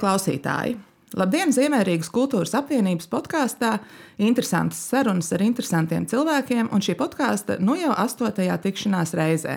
[0.00, 0.78] klausītāji!
[1.18, 3.72] Labdien, Ziemērīgas kultūras apvienības podkāstā.
[4.22, 9.56] Interesantas sarunas ar interesantiem cilvēkiem, un šī podkāsta nu jau astotajā tikšanās reizē.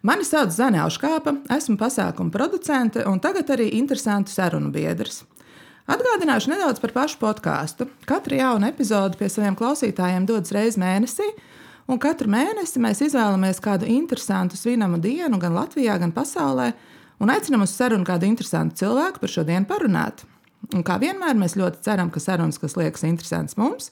[0.00, 5.26] Mani sauc Zane Auškāpa, esmu pasākuma producente un tagad arī interesantu sarunu biedrs.
[5.90, 7.90] Atgādināšu nedaudz par pašu podkāstu.
[8.08, 11.26] Katra jauna epizode pie saviem klausītājiem dodas reizes mēnesī,
[11.90, 16.70] un katru mēnesi mēs izvēlamies kādu interesantu svinamu dienu gan Latvijā, gan pasaulē,
[17.20, 20.24] un aicinām uz sarunu kādu interesantu cilvēku par šo dienu parunāt.
[20.76, 23.90] Un kā vienmēr, mēs ļoti ceram, ka sarunas, kas liekas interesantas mums,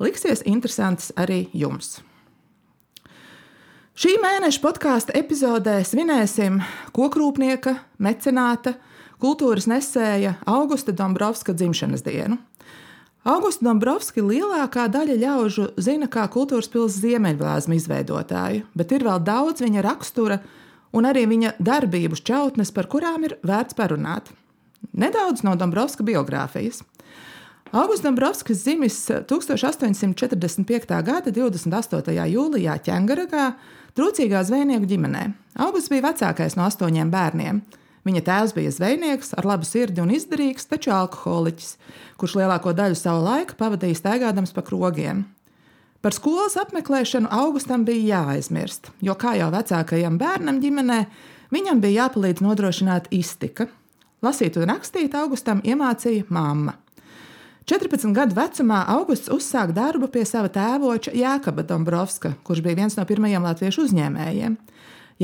[0.00, 1.98] liksies interesantas arī jums.
[3.94, 6.58] Šī mēneša podkāstu epizodē svinēsim
[6.96, 8.72] kokrūpnieka, mecenāta,
[9.22, 12.40] kultūras nesēja Augusta Dombrovska dzimšanas dienu.
[13.24, 19.62] Augusta Dombrovski lielākā daļa ļaužu zina kā kultūras pilsētas ziemeļblāzmu izveidotāju, bet ir vēl daudz
[19.64, 20.40] viņa rakstura,
[20.94, 24.30] un arī viņa darbības čautnes, par kurām ir vērts parunāt.
[24.94, 26.82] Nedaudz no Dombrovska biogrāfijas.
[27.74, 31.00] Augusts Dombrovskis dzimis 1845.
[31.02, 32.12] gada 28.
[32.30, 33.48] jūlijā Čengaragā,
[33.98, 35.24] trūcīgā zvejnieku ģimenē.
[35.58, 37.64] Augusts bija vecākais no astoņiem bērniem.
[38.04, 41.74] Viņa tēvs bija zvejnieks, ar labu sirdi un izdarīgs, taču alkoholiķis,
[42.20, 45.24] kurš lielāko daļu savu laiku pavadīja staigādams pa krogiem.
[46.04, 50.98] Par skolas apmeklēšanu Augustam bija jāaizmirst, jo kā jau vecākajam bērnam ģimenē,
[51.54, 53.70] viņam bija jāpalīdz nodrošināt iztika.
[54.20, 56.74] Lasīt un rakstīt Augustam iemācīja mamma.
[57.64, 63.06] 14 gadu vecumā Augusts uzsāka darbu pie sava tēvoča Jākaba Dombrovska, kurš bija viens no
[63.08, 64.58] pirmajiem latviešu uzņēmējiem.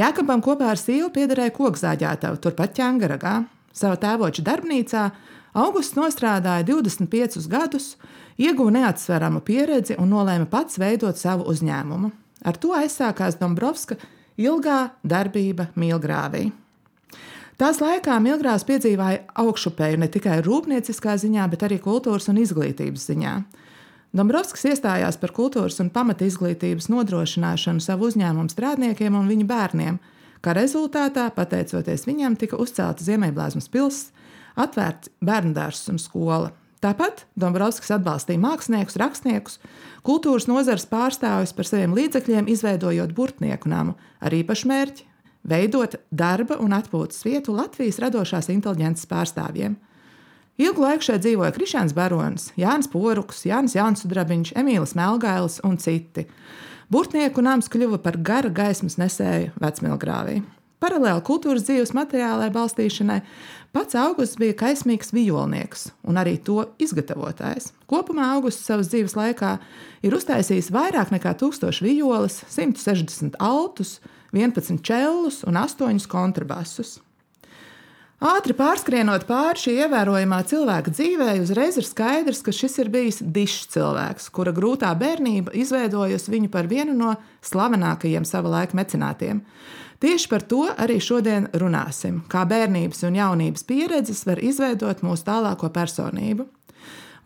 [0.00, 3.34] Jākabam kopā ar sīvu piederēja kokzāģētava turpat ķēngaragā.
[3.76, 5.04] Sava tēvoča darbnīcā
[5.50, 7.96] Augusts nostrādāja 25 gadus,
[8.38, 12.10] ieguva neatsveramu pieredzi un nolēma pats veidot savu uzņēmumu.
[12.46, 13.98] Ar to aizsākās Dombrovska
[14.38, 16.52] ilgā darbība Milgrāvī.
[17.60, 23.34] Tās laikā Milgrāvs piedzīvoja augšupēju ne tikai rūpnieciskā ziņā, bet arī kultūras un izglītības ziņā.
[24.16, 30.00] Dombrovskis iestājās par kultūras un pamata izglītības nodrošināšanu savu uzņēmumu strādniekiem un viņu bērniem,
[30.40, 34.19] kā rezultātā, pateicoties viņam, tika uzcelta Ziemeļblāzmas pilsēta
[34.56, 36.50] atvērts bērnu dārzs un skola.
[36.80, 39.58] Tāpat Dombrovskis atbalstīja māksliniekus, rakstniekus,
[40.06, 45.04] kultūras nozares pārstāvjus par saviem līdzekļiem, izveidojot burtnieku namu ar īpašu mērķi-
[45.52, 49.76] veidot darba un atpūtas vietu Latvijas radošās inteliģences pārstāvjiem.
[50.60, 56.26] Ilgu laiku šeit dzīvoja Krišāns Barons, Jānis Poruks, Jānis Jaunsudrabiņš, Emīls Melgailis un citi.
[56.90, 60.42] Burtnieku nams kļuva par gara gaismas nesēju Vecmilgrāvī.
[60.80, 63.18] Paralēli kultūras dzīves materiālai balstīšanai
[63.76, 67.74] pats Augusts bija kaismīgs vijolnieks un arī to izgatavotājs.
[67.90, 69.58] Kopumā Augusts savas dzīves laikā
[70.06, 73.98] ir uztaisījis vairāk nekā 1000 vijoles, 160 altus,
[74.32, 76.96] 11 čellus un 8 kontrabasus.
[78.20, 83.70] Ātri pārskrienot pāri šī ievērojamā cilvēka dzīvē, uzreiz ir skaidrs, ka šis ir bijis dišs
[83.72, 87.14] cilvēks, kura grūtā bērnība izveidojusi viņu par vienu no
[87.48, 89.40] slavenākajiem sava laika mecenātiem.
[90.00, 92.22] Tieši par to arī šodien runāsim.
[92.32, 96.46] Kā bērnības un jaunības pieredzes var izveidot mūsu tālāko personību.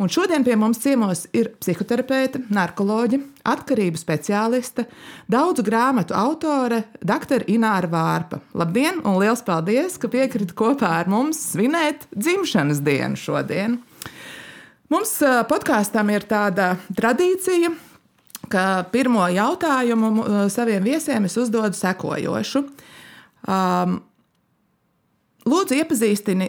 [0.03, 4.89] Un šodien pie mums ciemos ir psihoterapeite, narkoloģe, atkarību speciāliste,
[5.31, 7.47] daudzu grāmatu autore, dr.
[7.47, 8.41] Ināra Vārpa.
[8.59, 13.79] Labdien, un liels paldies, ka piekrita kopā ar mums svinēt dzimšanas dienu šodien.
[14.91, 15.15] Mums
[15.47, 17.71] podkāstam ir tāda tradīcija,
[18.51, 22.65] ka pirmo jautājumu saviem viesiem es uzdodu sekojošu.
[23.45, 23.99] Um,
[25.49, 26.49] lūdzu, iepazīstini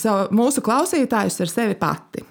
[0.00, 2.24] savu, mūsu klausītājus ar sevi pati.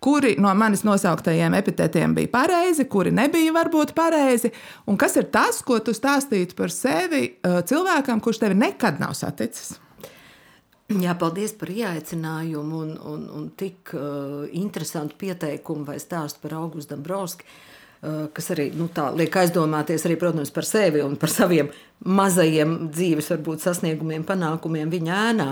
[0.00, 4.48] Kuri no manis nosauktajiem epitetiem bija pareizi, kuri nebija varbūt pareizi,
[4.88, 9.12] un kas ir tas, ko tu stāstītu par sevi uh, cilvēkam, kurš tevi nekad nav
[9.18, 9.74] saticis?
[10.90, 16.96] Jā, paldies par ieaicinājumu un, un, un tik uh, interesantu pieteikumu vai stāstu par Augustu
[16.96, 17.44] Dabrovski.
[18.00, 21.66] Eh, kas arī nu, tā, liek aizdomāties arī, protams, par sevi un par saviem
[22.00, 25.48] mazajiem dzīves varbūt, sasniegumiem, panākumiem viņa ēnā.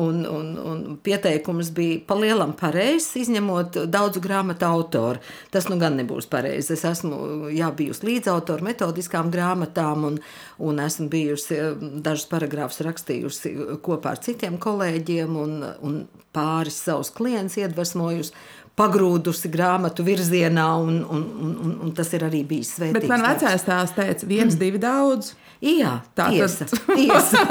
[0.00, 5.20] Un, un, un pieteikums bija palielam pareizs, izņemot daudzu grāmatu autoru.
[5.52, 6.78] Tas nu gan nebūs pareizi.
[6.78, 10.18] Es esmu jā, bijusi līdzautore metodiskām grāmatām un,
[10.64, 11.76] un esmu bijusi eh,
[12.08, 13.52] dažus paragrāfus rakstījusi
[13.84, 16.02] kopā ar citiem kolēģiem un, un
[16.32, 18.32] pāris savus klientus iedvesmojusi
[18.78, 22.96] pagrūdusi grāmatu virzienā, un, un, un, un, un tas ir arī bijis svētīgs.
[23.02, 24.60] Bet man vecais tās teica, viens, mm.
[24.62, 25.34] divi daudz.
[25.62, 26.66] Jā, tā tiesa.
[26.98, 27.42] tiesa,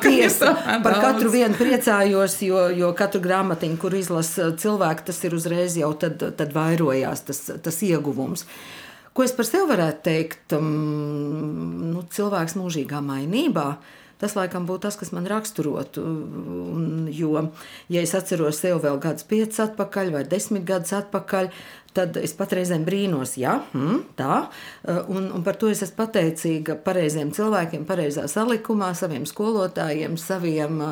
[0.00, 0.52] tiesa.
[0.84, 5.90] Par katru vienu priecājos, jo, jo katru grāmatiņu, kur izlasa cilvēku, tas ir uzreiz jau
[6.00, 8.46] tad, tad vairojās tas, tas ieguvums.
[9.12, 10.54] Ko es par sevi varētu teikt?
[10.56, 13.72] Um, nu, cilvēks mūžīgā mainībā.
[14.18, 16.02] Tas laikam būtu tas, kas man raksturotu.
[17.14, 17.48] Jo,
[17.92, 21.52] ja es atceros sevi vēl gadus piecus atpakaļ vai desmit gadus atpakaļ,
[21.98, 24.38] tad es patreizēm brīnos, ja mm, tā.
[25.10, 30.82] Un, un par to es esmu pateicīga pareiziem cilvēkiem, pareizā salikumā, saviem skolotājiem, saviem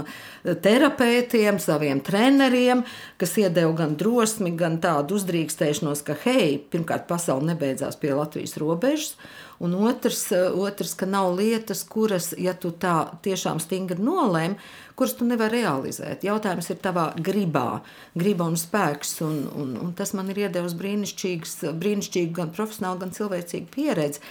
[0.64, 2.84] terapeitiem, saviem treneriem,
[3.20, 9.16] kas iedeva gan drosmi, gan tādu uzdrīkstēšanos, ka, hei, pirmkārt, pasaule nebeidzās pie Latvijas robežas.
[9.58, 14.58] Un otrs, otrs, ka nav lietas, kuras, ja tu tā tiešām stingri nolēmi,
[14.96, 16.24] kuras tu nevari realizēt.
[16.24, 17.80] Jautājums ir tavā gribā,
[18.16, 19.14] griba un spēks.
[19.24, 24.22] Un, un, un tas man ir iedevis brīnišķīgu, gan profesionālu, gan cilvēcīgu pieredzi.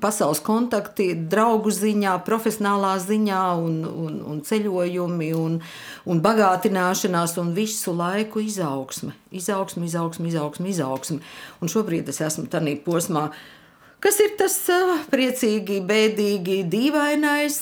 [0.00, 5.58] Pasaules kontakti, draugu ziņā, profesionālā ziņā, un, un, un ceļojumi, un,
[6.08, 9.16] un bagātināšanās, un visu laiku izaugsme.
[9.32, 11.24] Izaugsme, izaugsme, izaugsme, izaugsme.
[11.60, 13.30] Un šobrīd es esmu tādā posmā
[14.02, 14.56] Kas ir tas
[15.12, 17.58] priecīgi, bēdīgi, dīvainais,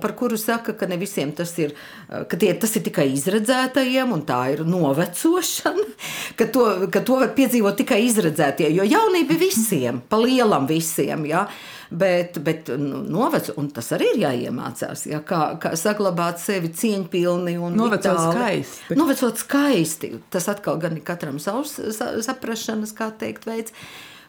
[0.00, 1.74] par kuru saka, ka ne visiem tas ir,
[2.08, 5.84] ka tie, tas ir tikai izredzētajiem, un tā ir novecošana,
[6.40, 11.28] ka to, ka to var piedzīvot tikai izredzētie, jo jaunība ir visiem, pa lielam visiem,
[11.28, 11.44] ja?
[11.90, 15.20] bet, bet nu, novec, un tas arī ir jāiemācās, ja?
[15.24, 18.96] kā, kā saglabāt sevi cieņpilni un novecot skaisti.
[18.96, 21.76] Novecot skaisti, tas atkal gan ir katram savs
[22.24, 23.76] saprašanas, kā teikt, veids.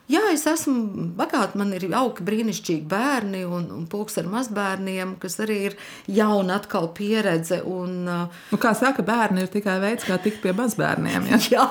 [0.10, 5.36] Jā, es esmu bagāta, man ir jauki, brīnišķīgi bērni un, un pulks ar mazbērniem, kas
[5.44, 5.76] arī ir
[6.10, 7.60] jauna atkal pieredze.
[7.70, 11.28] Un, uh, nu, kā saka, bērni ir tikai veids, kā tikt pie mazbērniem.
[11.30, 11.40] Ja?
[11.54, 11.68] Jā,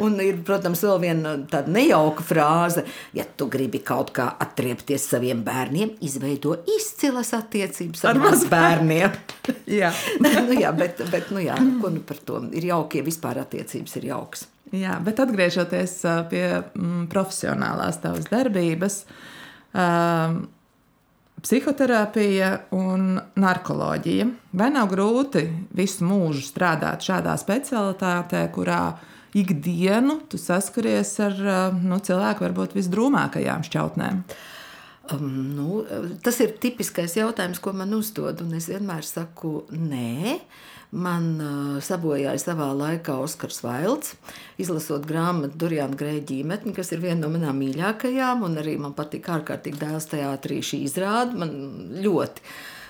[0.00, 2.86] un ir, protams, vēl viena tāda nejauka frāze.
[3.12, 9.20] Ja tu gribi kaut kā atriepties saviem bērniem, izveido izcilas attiecības ar, ar mazbērniem.
[9.82, 9.92] jā.
[10.24, 12.40] nu, jā, bet, bet nu, jā, ko nu par to?
[12.56, 14.48] Ir jauki, ja vispār attiecības ir jaukas.
[14.72, 15.98] Jā, bet atgriežoties
[16.30, 19.02] pie mm, profesionālās tavas darbības,
[19.76, 20.38] um,
[21.44, 24.26] psihoterapija un narkoloģija.
[24.56, 25.44] Vai nav grūti
[25.76, 28.96] visu mūžu strādāt šādā specialitātē, kurā
[29.36, 31.38] ikdienu tu saskaries ar
[31.76, 34.24] nu, cilvēku varbūt visdrūmākajām šķautnēm?
[35.12, 35.82] Um, nu,
[36.24, 38.40] tas ir tipiskais jautājums, ko man uzdod.
[38.56, 40.62] Es vienmēr saku, nē, uh,
[40.94, 44.12] Man uh, sabojāja savā laikā Oskars Vailds,
[44.62, 49.26] izlasot grāmatu Durjāna Grēģa ģimetni, kas ir viena no manām mīļākajām, un arī man patīk
[49.34, 51.34] ārkārtīgi dēls teātrī šī izrāda.
[51.40, 51.56] Man
[52.04, 52.44] ļoti.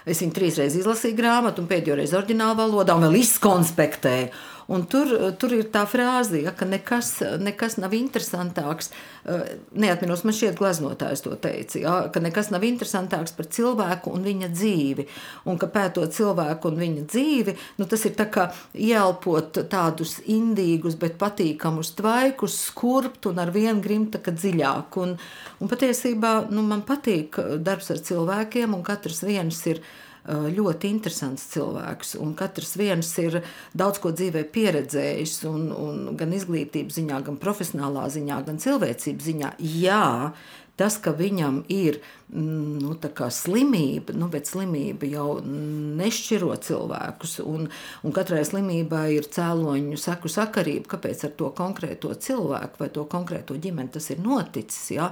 [0.04, 4.28] Es viņu trīsreiz izlasīju grāmatu, un pēdējo reizi oriģinālā valodā, un vēl izkonspektēju.
[4.72, 8.90] Un tur, tur ir tā frāze, ja, ka nekas, nekas nav interesantāks.
[9.24, 14.24] Eh, neatminos, man šķiet, gleznotājs to teica, ja, ka nekas nav interesantāks par cilvēku un
[14.24, 15.06] viņa dzīvi.
[15.48, 21.18] Un ka pētot cilvēku un viņa dzīvi, nu, tas ir kā ielpot tādus indīgus, bet
[21.20, 24.96] patīkamus tvaikus, skurbt un ar vienu grimta dziļāk.
[25.04, 25.16] Un,
[25.60, 31.44] un patiesībā nu, man patīk darbs ar cilvēkiem, un katrs viens ir Eh, ļoti interesants
[31.52, 32.16] cilvēks.
[32.38, 33.42] Katrs viens ir
[33.76, 39.54] daudz ko dzīvē pieredzējis, un, un gan izglītības ziņā, gan profesionālā ziņā, gan cilvēcības ziņā.
[39.58, 40.32] Jā,
[40.80, 42.94] tas, ka viņam ir Mm, nu,
[43.30, 47.36] slimība, nu, bet slimība jau nešķiro cilvēkus.
[47.44, 47.68] Un,
[48.02, 53.56] un katrai slimībai ir cēloņu seku sakarība, kāpēc ar to konkrēto cilvēku vai to konkrēto
[53.60, 54.90] ģimeni tas ir noticis.
[54.96, 55.10] Ja?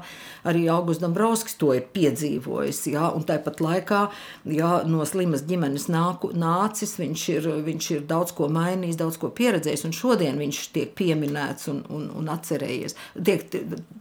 [0.48, 2.82] Arī Augusts Dombrovskis to ir piedzīvojis.
[2.94, 3.10] Ja?
[3.14, 4.02] Un tāpat laikā
[4.50, 9.30] ja, no slimas ģimenes nāku, nācis, viņš ir, viņš ir daudz ko mainījis, daudz ko
[9.36, 12.96] pieredzējis, un šodien viņš tiek pieminēts un, un, un atcerējies.
[13.22, 13.46] Tiek,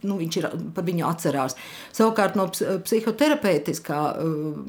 [0.02, 1.58] nu, viņš ir par viņu atcerās.
[1.94, 4.62] Savukārt no psiholoģijas psihoterapeitiskā, uh,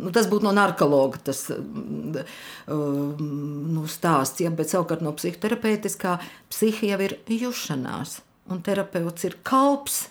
[0.00, 2.22] nu, tas būtu no narkologa tas uh,
[2.70, 6.16] nu, stāsts, ja, bet savukārt no psihoterapeitiskā
[6.52, 8.20] psihi jau ir jušanās,
[8.50, 10.06] un terapeuts ir kalps.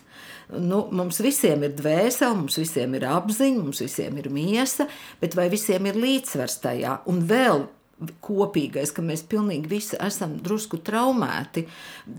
[0.49, 4.87] Nu, mums visiem ir dvēsele, mums visiem ir apziņa, mums visiem ir miesa,
[5.21, 6.95] bet vai visiem ir līdzsvars tajā?
[7.11, 7.67] Un vēl
[8.23, 11.65] kopīgais, ka mēs pilnīgi visi esam drusku traumēti,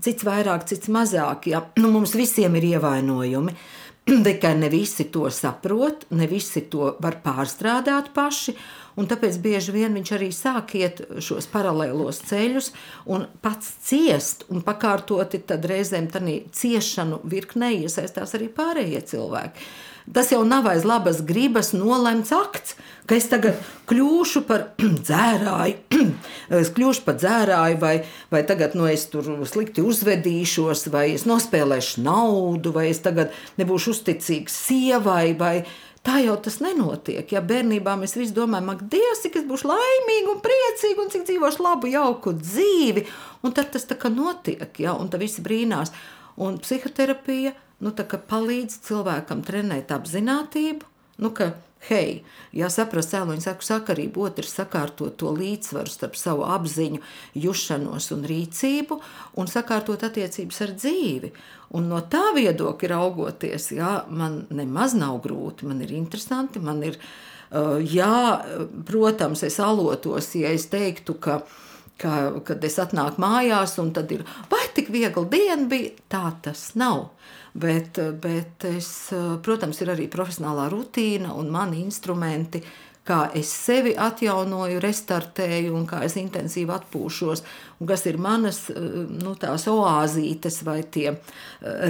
[0.05, 1.49] cits vairāk, cits mazāk.
[1.51, 1.63] Ja?
[1.81, 3.55] Nu, mums visiem ir ievainojumi.
[4.25, 8.55] Tikai ne visi to saprot, ne visi to var pārstrādāt paši.
[9.01, 12.71] Tāpēc bieži vien viņš arī sāk iet šos paralēlos ceļus
[13.09, 19.65] un pats ciest, un pakārtoti reizēm tādā ciešanu virknē iesaistās arī pārējie cilvēki.
[20.09, 22.73] Tas jau nav aiz labas gribas nolemts akts,
[23.05, 24.71] ka es tagad kļūšu par
[25.05, 26.01] dzērāju,
[26.61, 27.93] es kļūšu par dzērāju, vai,
[28.33, 33.95] vai tagad nu, es tur slikti uzvedīšos, vai es nospēlēšu naudu, vai es tagad nebūšu
[33.95, 35.31] uzticīgs sievai.
[35.37, 35.55] Vai,
[36.01, 37.29] Tā jau tas nenotiek.
[37.29, 41.27] Ja bērnībā mēs visi domājam, ak, Dievs, cik es būšu laimīga un priecīga, un cik
[41.27, 43.03] dzīvošu labu, jauku dzīvi.
[43.45, 45.93] Un tad tas tā kā notiek, ja, un tā visi brīnās.
[46.41, 47.93] Un psihoterapija nu,
[48.31, 51.51] palīdz cilvēkam trenēt apziņotību, Nu, ka,
[51.85, 52.23] hei,
[52.57, 57.01] jāsaprast cēloņa saku sakarību, otrs sakārtot to līdzsvaru starp savu apziņu,
[57.37, 58.97] jušanos un rīcību,
[59.37, 61.29] un sakārtot attiecības ar dzīvi.
[61.77, 66.97] Un no tā viedokļa raugoties, jā, man nemaz nav grūti, man ir interesanti, man ir,
[66.97, 68.41] uh, jā,
[68.89, 71.43] protams, es alotos, ja es teiktu, ka
[72.01, 72.13] ka,
[72.47, 77.11] kad es atnāku mājās, un tad ir, vai tik viegli diena bija, tā tas nav.
[77.53, 79.11] Bet, bet es,
[79.43, 82.61] protams, ir arī profesionālā rutīna un mani instrumenti,
[83.07, 87.41] kā es sevi atjaunoju, restartēju un kā es intensīvi atpūšos,
[87.81, 89.33] un kas ir manas nu,
[89.73, 91.15] oāzītes vai tie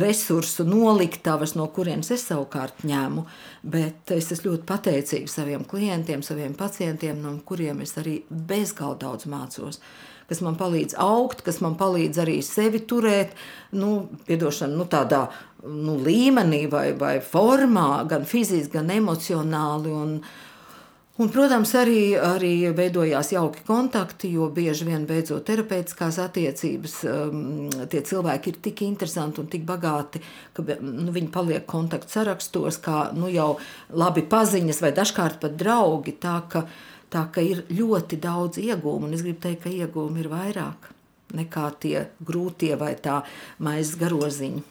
[0.01, 3.25] resursu noliktavas, no kurienes es savukārt ņēmu.
[3.62, 9.27] Bet es esmu ļoti pateicīga saviem klientiem, saviem pacientiem, no kuriem es arī bezgalīgi daudz
[9.30, 9.82] mācos
[10.32, 13.36] kas man palīdz augt, kas man palīdz arī sevi turēt,
[13.76, 15.26] nu, piedošana, nu, tādā
[15.68, 19.92] nu, līmenī vai, vai formā, gan fiziski, gan emocionāli.
[19.92, 20.16] Un,
[21.22, 28.00] Un, protams, arī, arī veidojās jauki kontakti, jo bieži vien beidzot terapeitiskās attiecības, um, tie
[28.08, 30.22] cilvēki ir tik interesanti un tik bagāti,
[30.56, 33.52] ka nu, viņi paliek kontaktu sarakstos, kā nu, jau
[33.94, 36.16] labi paziņas vai dažkārt pat draugi.
[36.24, 36.64] Tā ka,
[37.12, 40.91] tā ka ir ļoti daudz iegūmu, un es gribu teikt, ka iegūmi ir vairāk
[41.36, 43.22] nekā tie grūtie vai tā
[43.63, 44.63] maizes garoziņi.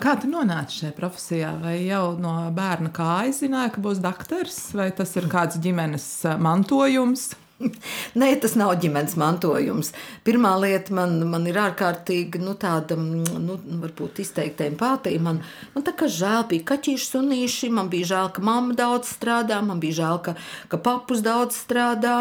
[0.00, 1.50] Kā tu nonāci šajā profesijā?
[1.60, 6.06] Vai jau no bērna kājas zināja, ka būs doktors, vai tas ir kāds ģimenes
[6.40, 7.34] mantojums?
[8.20, 9.92] Nē, tas nav ģimenes mantojums.
[10.26, 15.22] Pirmā lieta man, man ir ārkārtīgi nu, tāda, nu, varbūt izteikta empātija.
[15.22, 15.40] Man,
[15.74, 19.82] man tā kā žēl bija kaķīši, sunīši, man bija žēl, ka mamma daudz strādā, man
[19.82, 20.34] bija žēl, ka,
[20.72, 22.16] ka papus daudz strādā.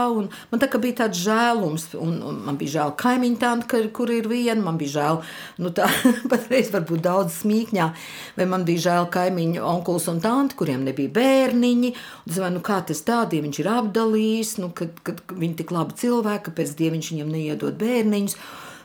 [0.51, 4.29] Man tā kā bija tāds žēlums, un, un man bija žēl kaimiņu tādu, kur ir
[4.29, 5.21] viena, man bija žēl,
[5.65, 5.89] nu tā
[6.31, 7.89] patreiz varbūt daudz smīkņā,
[8.37, 11.93] vai man bija žēl kaimiņu onkuls un tanti, kuriem nebija bērniņi.
[12.23, 15.95] Un domāju, nu kā tas tādiem viņš ir apdalījis, nu, kad, kad viņi tik labi
[16.01, 18.37] cilvēki, kāpēc Dieviņš viņam neiedod bērniņus.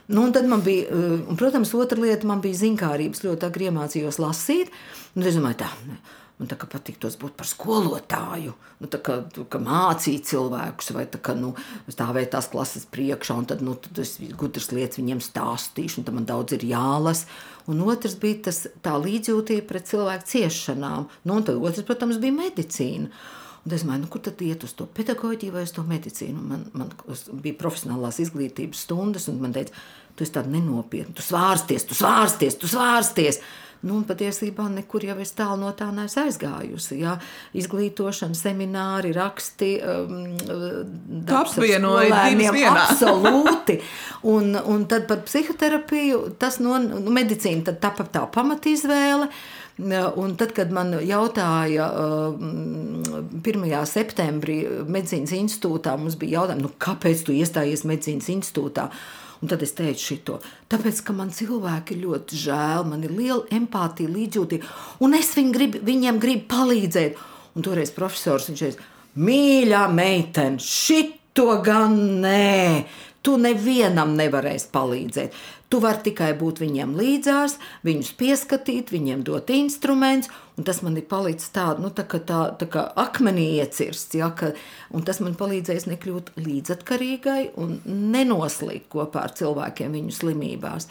[0.09, 3.21] Nu, un tad man bija, eh, un, protams, otra lieta, man bija zinkārības.
[3.27, 4.71] Ļoti agri iemācījos lasīt.
[5.15, 5.69] Un es domāju, tā,
[6.39, 9.19] man tā kā patiktos būt par skolotāju, nu, tā kā,
[9.51, 11.51] kā mācīt cilvēkus, vai tā kā, nu,
[11.91, 16.15] stāvēt tās klases priekšā, un tad, nu, tad es gudras lietas viņiem stāstīšu, un tad
[16.15, 17.25] man daudz ir jālas.
[17.69, 21.09] Un otrs bija tas tā līdzjūtība pret cilvēku ciešanām.
[21.21, 23.11] Nu, un tad otrs, protams, bija medicīna.
[23.69, 26.41] Un es domāju, nu, kur tad iet uz to pedagoģiju vai uz to medicīnu?
[26.41, 26.89] Man, man
[27.43, 29.75] bija profesionālās izglītības stundas, un man teica,
[30.17, 33.37] tu esi tāds nenopietns, tu svārsties, tu svārsties, tu svārsties.
[33.85, 36.97] Nu, patiesībā nekur jau es tālu no tā neesmu aizgājusi.
[36.99, 37.13] Jā.
[37.61, 40.17] Izglītošana, semināri, raksti, um,
[41.29, 43.77] apvienojumi absolūti.
[44.33, 49.29] Un, un tad par psihoterapiju, tas no nu, medicīna, tad tā, tā pamatizvēle.
[49.29, 51.85] Uh, Un tad, kad man jautāja
[52.35, 53.39] 1.
[53.39, 54.57] Uh, septembrī
[54.91, 58.89] medicīnas institūtā, mums bija jautājums, nu, kāpēc tu iestājies medicīnas institūtā?
[59.39, 64.11] Un tad es teicu šito, tāpēc, ka man cilvēki ļoti žēl, man ir liela empātija,
[64.11, 64.67] līdzjūtība,
[65.05, 67.21] un es viņu grib, viņiem gribu palīdzēt.
[67.55, 68.89] Un toreiz profesors viņš teica,
[69.23, 72.83] mīļā meitene, šito gan nē,
[73.23, 75.39] tu nevienam nevarēsi palīdzēt.
[75.69, 81.05] Tu vari tikai būt viņiem līdzās, viņus pieskatīt, viņiem dot instrumentus, un tas man ir
[81.11, 84.49] palicis tāds, nu, tā kā, tā, tā kā akmenī iecirsts, ja, ka,
[84.89, 90.89] un tas man palīdzēs nekļūt līdzatkarīgai un nenoslīgt kopā ar cilvēkiem viņu slimībās.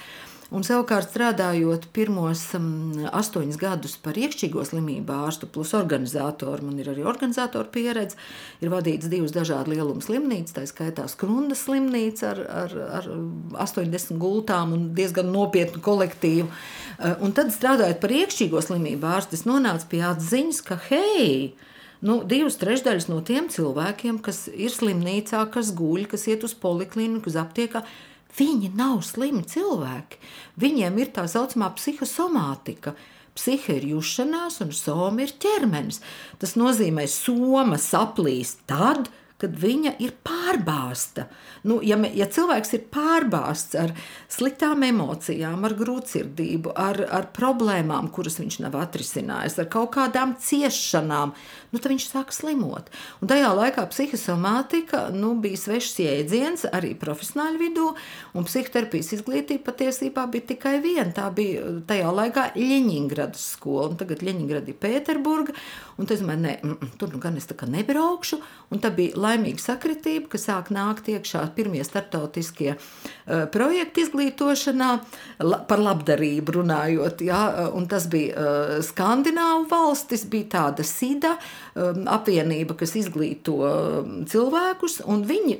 [0.49, 6.89] Un savukārt strādājot pirmos um, astoņus gadus par iekšķīgo slimību ārstu, plus organizatoru, man ir
[6.89, 8.17] arī organizatoru pieredze,
[8.65, 13.11] ir vadīts divas dažādu lielumu slimnīcas, tā skaitā Skrundas slimnīca ar, ar, ar
[13.69, 16.49] 80 gultām un diezgan nopietnu kolektīvu.
[16.49, 21.53] Uh, un tad strādājot par iekšķīgo slimību ārstu, es nonācu pie atziņas, ka hei,
[21.99, 27.27] Nu, divas trešdaļas no tiem cilvēkiem, kas ir slimnīcā, kas guļ, kas iet uz poliklīniku,
[27.27, 27.83] uz aptieku,
[28.37, 30.21] Viņi nav slimi cilvēki.
[30.61, 32.95] Viņiem ir tā saucamā psihosomātika.
[33.39, 36.03] Psihe ir jušanās, un soma ir ķermenis.
[36.43, 41.29] Tas nozīmē, ka soma saplīst tad, kad viņa ir pārbāzta.
[41.63, 43.93] Nu, ja, ja cilvēks ir pārbāzts ar
[44.31, 51.35] sliktām emocijām, ar grūtsirdību, ar, ar problēmām, kuras viņš nav atrisinājis, ar kaut kādām ciešanām,
[51.71, 52.91] nu, tad viņš sāk slimot.
[53.23, 57.93] Un tajā laikā psihosomātika nu, bija svešs jēdziens arī profesionāļu vidū,
[58.35, 61.13] un psihoterapijas izglītība patiesībā bija tikai viena.
[61.15, 65.55] Tā bija tajā laikā Ļeņingradas skola, un tagad Ļeņingrada ir Pēterburga.
[65.99, 68.39] Un es domāju, ne, mm, mm, tur nu gan es nebraukšu.
[68.71, 74.91] Un tā bija laimīga sakritība, ka sāk nākt iekšā pirmie startautiskie uh, projekti izglītošanā,
[75.71, 77.23] par labdarību runājot.
[77.29, 77.43] Ja,
[77.77, 81.37] un tas bija uh, Skandināvu valstis, bija tāda SIDA
[81.79, 83.59] apvienība, kas izglīto
[84.29, 85.59] cilvēkus, un viņi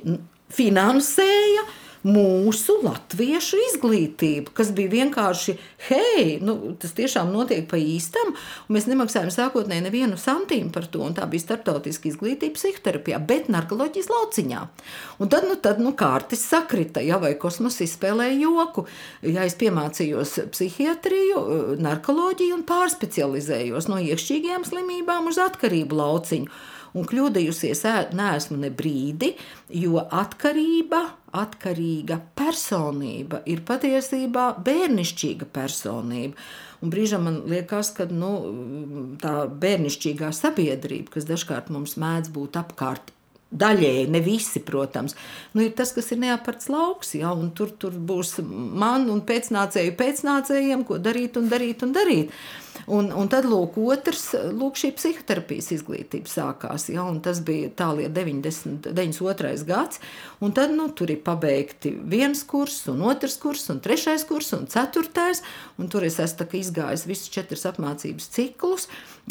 [0.53, 1.65] finansēja
[2.07, 5.55] mūsu latviešu izglītību, kas bija vienkārši,
[5.89, 11.03] hei, nu, tas tiešām notiek pa īstam, un mēs nemaksājam sākotnēji nevienu santīmu par to,
[11.03, 14.63] un tā bija startautiska izglītība psihoterapijā, bet narkoloģijas lauciņā.
[15.19, 18.87] Un tad, nu, tad, nu, kārtis sakrita, ja, vai kosmos izspēlēja joku,
[19.27, 21.45] ja es piemācījos psihiatriju,
[21.83, 27.83] narkoloģiju un pārspecializējos no iekšķīgajām slimībām uz atkarību lauciņu un kļūdījusies
[28.17, 29.33] neesmu ne brīdi,
[29.81, 31.03] jo atkarība,
[31.39, 36.49] atkarīga personība ir patiesībā bērnišķīga personība.
[36.79, 38.33] Un brīžam man liekas, ka nu,
[39.19, 43.11] tā bērnišķīgā sabiedrība, kas dažkārt mums mēdz būt apkārt,
[43.49, 45.15] Daļēji, ne visi, protams,
[45.55, 47.15] nu, ir tas, kas ir neaparts lauks.
[47.17, 52.35] Ja, tur, tur būs man un pēcnācēju pēcnācējiem, ko darīt un darīt un darīt.
[52.89, 56.87] Un, un tad, lūk, otrs, lūk, šī psihoterapijas izglītība sākās.
[56.89, 59.65] Ja, tas bija 90, 92.
[59.67, 60.01] gads.
[60.41, 64.65] Un tad nu, tur ir pabeigti viens kurs, un otrs kurs, un trešais kurs, un
[64.71, 65.43] ceturtais.
[65.77, 68.87] Un tur es esmu izgājis visus četrus apmācības ciklus.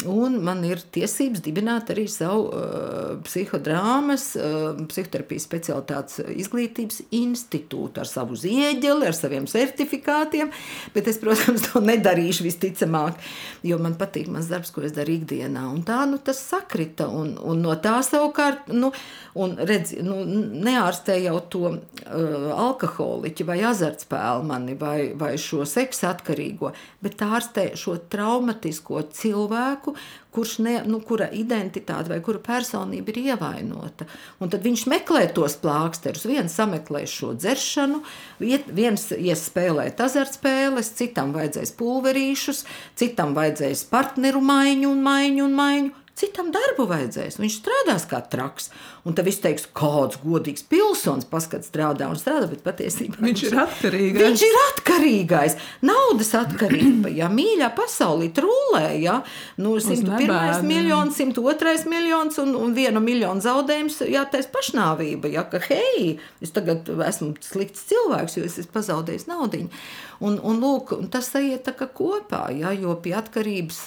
[0.07, 8.07] Un man ir tiesības dibināt arī savu uh, psihodrāmas, uh, psihoterapijas specialitātes izglītības institūtu ar
[8.07, 10.53] savu zieģeli, ar saviem certifikātiem.
[10.95, 13.19] Bet es, protams, to nedarīšu visticamāk
[13.65, 15.65] jo man patīk mans darbs, ko es daru ikdienā.
[15.71, 17.09] Un tā nu, tas sakrita.
[17.09, 18.91] Un, un no tā savukārt, nu,
[19.35, 20.21] redz, nu,
[20.69, 27.71] neārstē jau to uh, alkoholiķi vai azartspēli mani vai, vai šo seksu atkarīgo, bet ārstē
[27.79, 29.95] šo traumatisko cilvēku,
[30.35, 34.05] kurš ne, nu, kura identitāte vai kura personība ir ievainota.
[34.39, 36.27] Un tad viņš meklē tos plāksterus.
[36.29, 38.03] Viens sameklē šo dzeršanu,
[38.39, 42.65] viens ies spēlēt azartspēles, citam vajadzēs pulverīšus,
[42.99, 45.95] citam vajadzēs partneru maiņu un maiņu un maiņu.
[46.19, 48.67] Citam darbu vajadzēs, viņš strādās kā traks.
[49.07, 53.55] Un tad viss teiks, kāds godīgs pilsonis, paskat, strādā un strādā, bet patiesībā viņš ir
[53.61, 54.25] atkarīgais.
[54.25, 55.55] Viņš ir atkarīgais.
[55.87, 59.21] Naudas atkarība, ja mīļā pasaulī trūlē, ja
[59.63, 66.17] nu, 101 miljons, 102 miljons un, un vienu miljonu zaudējums, jātais pašnāvība, ja ka hei,
[66.43, 69.71] es tagad esmu slikts cilvēks, jo es esmu pazaudējis naudiņu.
[70.19, 73.77] Un, un, lūk, tas iet kopā, ja, jo pie atkarības,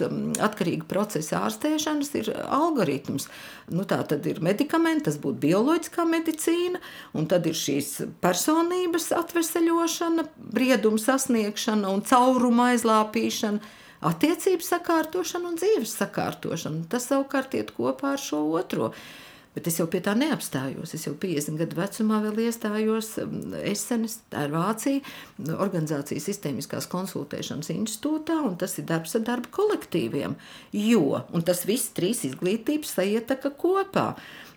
[0.41, 3.29] atkarīga procesa ārstēšanas ir algoritms.
[3.73, 6.81] Nu, tā tad ir medikamenti, tas būtu bioloģiskā medicīna,
[7.13, 7.93] un tad ir šīs
[8.25, 10.25] personības atveseļošana,
[10.57, 13.61] brieduma sasniegšana un cauruma aizlāpīšana
[14.09, 16.87] attiecību sakārtošana un dzīves sakārtošana.
[16.91, 18.91] Tas savukārt iet kopā ar šo otro.
[19.53, 20.95] Bet es jau pie tā neapstājos.
[20.97, 25.03] Es jau 50 gadu vecumā vēl iestājos um, Esenes, tā ir Vācija,
[25.53, 30.39] organizācijas sistēmiskās konsultēšanas institūtā, un tas ir darbs ar darba kolektīviem.
[30.73, 34.15] Jo, un tas viss trīs izglītības saietaka kopā.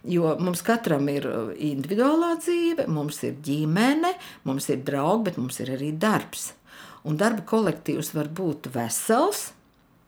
[0.07, 4.13] Jo mums katram ir uh, individuālā dzīve, mums ir ģimene,
[4.47, 6.53] mums ir draugi, bet mums ir arī darbs.
[7.05, 9.49] Un darba kolektīvs var būt vesels,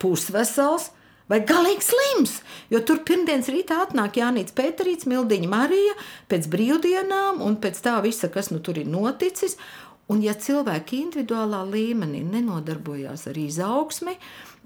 [0.01, 0.93] pusvesels,
[1.31, 2.39] vai galīgi slims.
[2.73, 5.97] Jo tur pirmdienas rītā atnāk Jānis Pēterīts, Mildiņa Marija
[6.31, 9.57] pēc brīvdienām un pēc tā visa, kas nu tur ir noticis.
[10.07, 14.13] Un ja cilvēki individuālā līmenī nenodarbojās ar izaugsmi,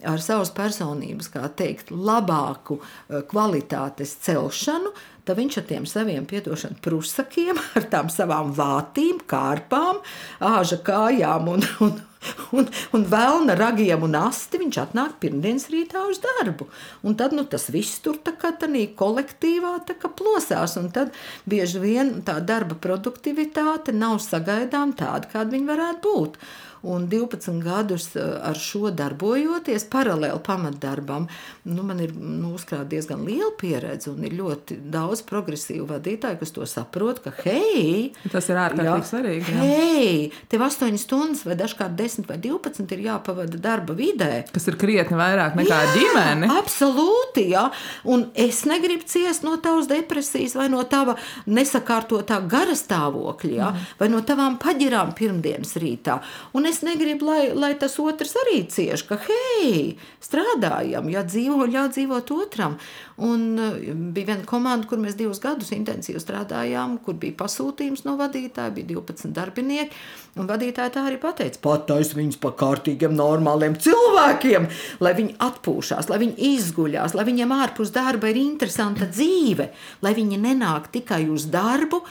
[0.05, 4.93] ar savas personības, kā teikt, labāku eh, kvalitātes celšanu,
[5.25, 10.03] tad viņš ar tiem saviem piedošanu prusakiem, ar tām savām vātīm, kārpām,
[10.45, 11.97] āža kājām un, un,
[12.57, 16.67] un, un vēlna ragiem un asti viņš atnāk pirmdienas rītā uz darbu.
[17.07, 20.77] Un tad nu, tas viss tur tā kā tādā kolektīvā tā kā plosās.
[20.81, 21.15] Un tad
[21.49, 26.43] bieži vien tā darba produktivitāte nav sagaidām tāda, kāda viņa varētu būt
[26.81, 31.27] un 12 gadus eh, ar šo darbojoties, paralēli pamatdarbam,
[31.69, 36.55] nu, man ir nu, uzkrāta diezgan liela pieredze un ir ļoti daudz progresīvu vadītāju, kas
[36.55, 39.53] to saprot, ka hei, tas ir ārkārtīgi svarīgi.
[39.53, 39.67] Jā.
[39.67, 40.15] Hei,
[40.51, 44.31] tev 8 stundas vai dažkārt 10 vai 12 ir jāpavada darba vidē.
[44.51, 46.49] Kas ir krietni vairāk nekā jā, ģimene.
[46.61, 47.67] Absolūti, jā.
[48.09, 53.87] Un es negribu ciest no tavas depresijas vai no tava nesakārtotā gara stāvokļa, jā, mm.
[54.01, 56.17] vai no tavām paģirām pirmdienas rītā.
[56.57, 61.91] Un es negribu, lai, lai tas otrs arī cieš, ka hei, strādājam, ja dzīvo, ļauj
[61.97, 62.77] dzīvot otram.
[63.21, 63.75] Un uh,
[64.15, 68.93] bija viena komanda, kur mēs divus gadus intensīvi strādājām, kur bija pasūtījums no vadītāja, bija
[68.95, 70.01] 12 darbinieki.
[70.39, 74.67] Un vadītāja tā arī pateica, pataisa viņus par kārtīgiem, normāliem cilvēkiem,
[75.03, 79.69] lai viņi atpūšās, lai viņi izguļās, lai viņiem ārpus darba ir interesanta dzīve,
[80.01, 82.05] lai viņi nenāk tikai uz darbu,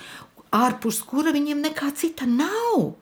[0.53, 2.92] ārpus kura viņiem nekā cita nav.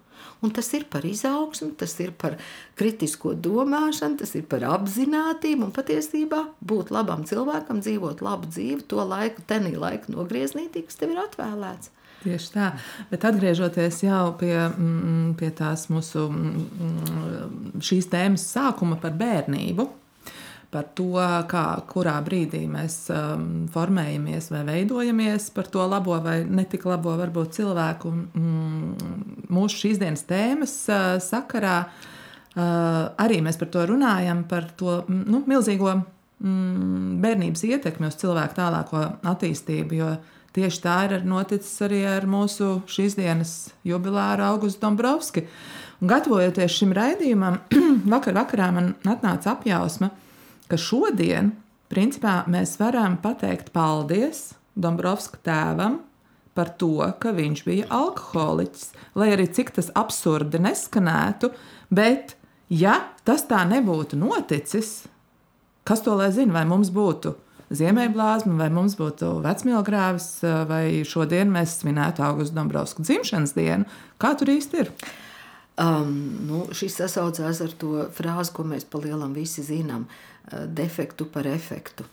[0.44, 2.37] Un tas ir par izaugsmu, tas ir par
[2.79, 9.03] kritisko domāšanu, tas ir par apziņotību un patiesībā būt labam cilvēkam, dzīvot labu dzīvi, to
[9.03, 11.90] laiku, tenī laiku nogrieznītī, kas tev ir atvēlēts.
[12.18, 12.72] Tieši tā,
[13.11, 19.87] bet atgriežoties jau pie, mm, pie tās mūsu mm, šīs tēmas sākuma par bērnību,
[20.70, 21.14] par to,
[21.48, 27.57] kā, kurā brīdī mēs um, formējamies vai veidojamies par to labo vai netik labo varbūt
[27.57, 28.12] cilvēku.
[28.37, 29.14] Mm,
[29.48, 32.61] mūsu šīs dienas tēmas uh, sakarā uh,
[33.24, 39.07] arī mēs par to runājam, par to nu, milzīgo mm, bērnības ietekmi uz cilvēku tālāko
[39.33, 39.98] attīstību.
[40.02, 40.12] Jo
[40.59, 43.57] tieši tā ir noticis arī ar mūsu šīs dienas
[43.88, 45.48] jubilāru Augustu Dombrovski.
[45.98, 47.62] Un gatavojoties šim raidījumam,
[48.14, 50.28] vakar vakarā man atnāca apjausma, ka
[50.68, 51.52] ka šodien
[51.92, 56.02] principā, mēs varam pateikt paldies Dombrovska tēvam
[56.59, 58.90] par to, ka viņš bija alkoholiķis.
[59.18, 61.52] Lai arī cik tas absurdi neskanētu,
[61.94, 62.35] bet
[62.70, 65.07] ja tas tā nebūtu noticis,
[65.88, 67.35] kas to lai zina, vai mums būtu
[67.78, 70.28] ziemeļblāzma, vai mums būtu vecmīlgrāvis,
[70.70, 73.87] vai šodien mēs svinētu Augustu Dombrovska dzimšanas dienu,
[74.20, 74.92] kā tur īsti ir?
[75.78, 76.14] Um,
[76.48, 80.09] nu, šis sasaucās ar to frāzi, ko mēs pa lielam visi zinām.
[80.09, 80.28] Uh,
[80.67, 82.05] defektu par efektu.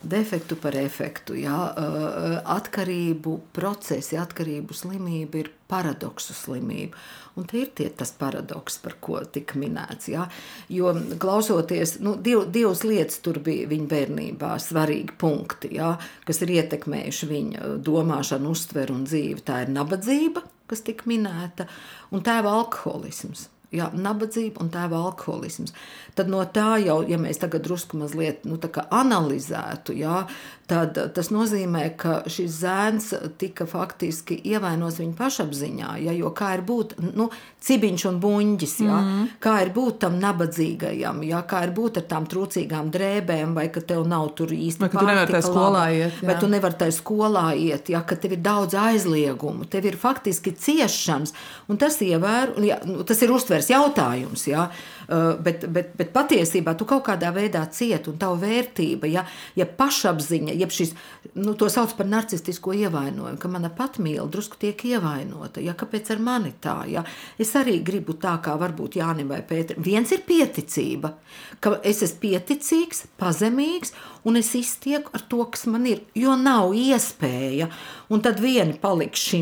[0.00, 6.96] Defektu par efektu, jā, eh, atkarību procesi, atkarību slimība ir paradoksu slimība.
[7.36, 10.08] Un tie ir tie, tas paradoks, par ko tika minēts.
[10.08, 10.26] Jā.
[10.70, 16.48] Jo klausoties, nu, div, divas lietas tur bija viņa bērnībā, svarīgi punkti, jā, kas ir
[16.48, 19.44] ietekmējuši viņa domāšanu, uztveru un dzīvi.
[19.44, 21.68] Tā ir nabadzība, kas tika minēta,
[22.10, 25.74] un tēva alkoholisms jā, nabadzība un tēva alkoholisms.
[26.18, 28.58] Tad no tā jau, ja mēs tagad drusku mazliet nu,
[29.00, 30.24] analizētu, jā,
[30.70, 35.90] tad tas nozīmē, ka šis zēns tika faktiski ievainots viņa pašapziņā.
[36.04, 37.28] Ja, jo kā ir būt nu,
[37.64, 39.32] cibiņš un buņģis, ja, mm -hmm.
[39.42, 43.80] kā ir būt tam nabadzīgajam, ja, kā ir būt ar tām trūcīgām drēbēm, vai ka
[43.80, 45.00] tev nav tur īsti pārtika.
[45.00, 46.22] Tu nevari tajā skolā iet.
[46.22, 46.28] Jā.
[46.28, 50.52] Vai tu nevari tajā skolā iet, ja, ka tev ir daudz aizliegumu, tev ir faktiski
[50.52, 51.34] ciešanas,
[51.68, 54.46] un tas, ievēr, ja, nu, tas ir uztvers jautājums.
[54.46, 54.99] Ja, Eh,
[55.42, 59.24] bet, bet, bet patiesībā tu kaut kādā veidā cieti un tava vērtība, ja,
[59.58, 60.94] ja pašapziņa, ja šis,
[61.34, 66.22] nu, to sauc par narcistisko ievainojumu, ka mana patmīla drusku tiek ievainota, ja kāpēc ar
[66.22, 67.02] mani tā, ja
[67.40, 69.82] es arī gribu tā kā varbūt Jānim vai Pēterim.
[69.82, 71.14] Viens ir pieticība,
[71.60, 73.94] ka es esmu pieticīgs, pazemīgs
[74.28, 77.70] un es iztieku ar to, kas man ir, jo nav iespēja,
[78.10, 79.40] un tad vieni paliks šī,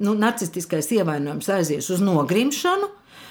[0.00, 2.88] nu, narcistiskais ievainojums aizies uz nogrimšanu,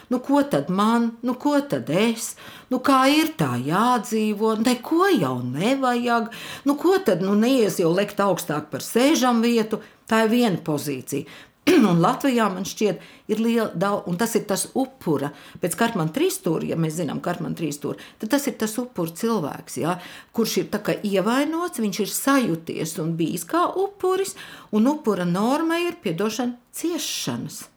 [0.09, 2.31] Nu, ko tad man, nu, ko tad es,
[2.73, 6.31] nu, kā ir tā jādzīvo, neko jau nevajag,
[6.65, 11.29] nu, ko tad, nu, neies jau lekt augstāk par sēžam vietu, tā ir viena pozīcija.
[11.91, 15.29] un Latvijā man šķiet, ir liela daudz, un tas ir tas upura.
[15.61, 19.97] Pēc Kartmana trīsstūra, ja mēs zinām, Kartmana trīsstūra, tad tas ir tas upura cilvēks, ja,
[20.33, 20.69] kurš ir
[21.05, 24.33] ievainots, viņš ir sajūties un bijis kā upuris,
[24.73, 27.67] un upura norma ir piedošana ciešanas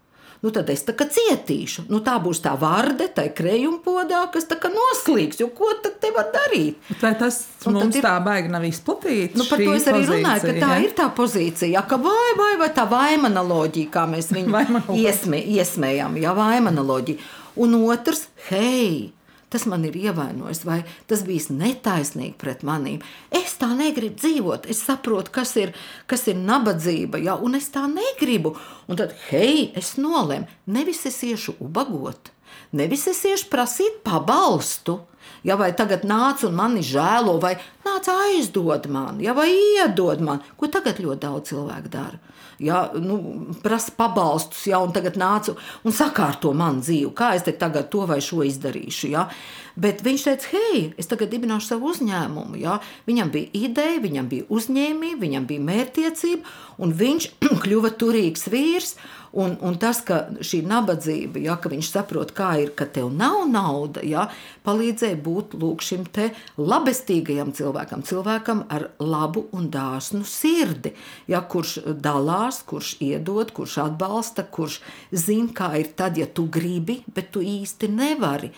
[0.43, 1.87] nu tad es tā kā cietīšu.
[1.93, 6.11] Nu, tā būs tā varde, tā krējumpodā, kas tā kā noslīgs, jo ko tad te
[6.15, 6.81] var darīt?
[7.03, 9.39] Vai tas un mums ir, tā baigi nav izplatīts?
[9.39, 10.83] Nu, par to es arī pozīcija, runāju, ka tā ja?
[10.83, 16.37] ir tā pozīcija, ka vai, vai, vai tā vaimanaloģija, kā mēs viņu iesmē, iesmējam, jā,
[16.37, 17.33] vaimanaloģija.
[17.63, 19.13] Un otrs, hei!
[19.53, 23.03] Tas man ir ievainojis, vai tas bija netaisnīgi pret manīm.
[23.31, 25.75] Es tā negribu dzīvot, es saprotu, kas ir,
[26.11, 28.57] kas ir nabadzība, ja, un es tā negribu.
[28.89, 32.33] Un tad, hei, es nolēmu, nevis es iešu ubagot,
[32.73, 35.03] nevis es iešu prasīt pabalstu.
[35.47, 37.57] Ja vai tagad nāc un mani žēlo, vai
[37.87, 42.21] nāc aizdod man, ja vai iedod man, ko tagad ļoti daudz cilvēku dara
[42.63, 47.91] ja, nu, prasa pabalstus, ja, un tagad nācu un sakārto manu dzīvi, kā es tagad
[47.93, 49.11] to vai šo izdarīšu.
[49.13, 49.27] Ja.
[49.75, 52.61] Bet viņš teica, hei, es tagad dibināšu savu uzņēmumu.
[52.61, 52.77] Ja.
[53.09, 56.55] Viņam bija ideja, viņam bija uzņēmība, viņam bija mērķtiecība,
[56.85, 57.29] un viņš
[57.65, 58.95] kļuva turīgs vīrs.
[59.33, 63.47] Un, un tas, ka šī nabadzība, ja, ka viņš saprot, kā ir, ka tev nav
[63.49, 64.27] nauda, ja,
[64.67, 70.95] palīdzēja būt lūk, šim te labestīgajam cilvēkam, cilvēkam ar labu un dāsnu sirdi,
[71.31, 74.81] ja, kurš dalās, kurš iedod, kurš atbalsta, kurš
[75.13, 78.53] zina, kā ir tad, ja tu gribi, bet tu īsti nevari.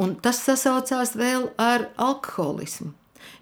[0.00, 2.94] Un tas sasaucās vēl ar alkoholismu.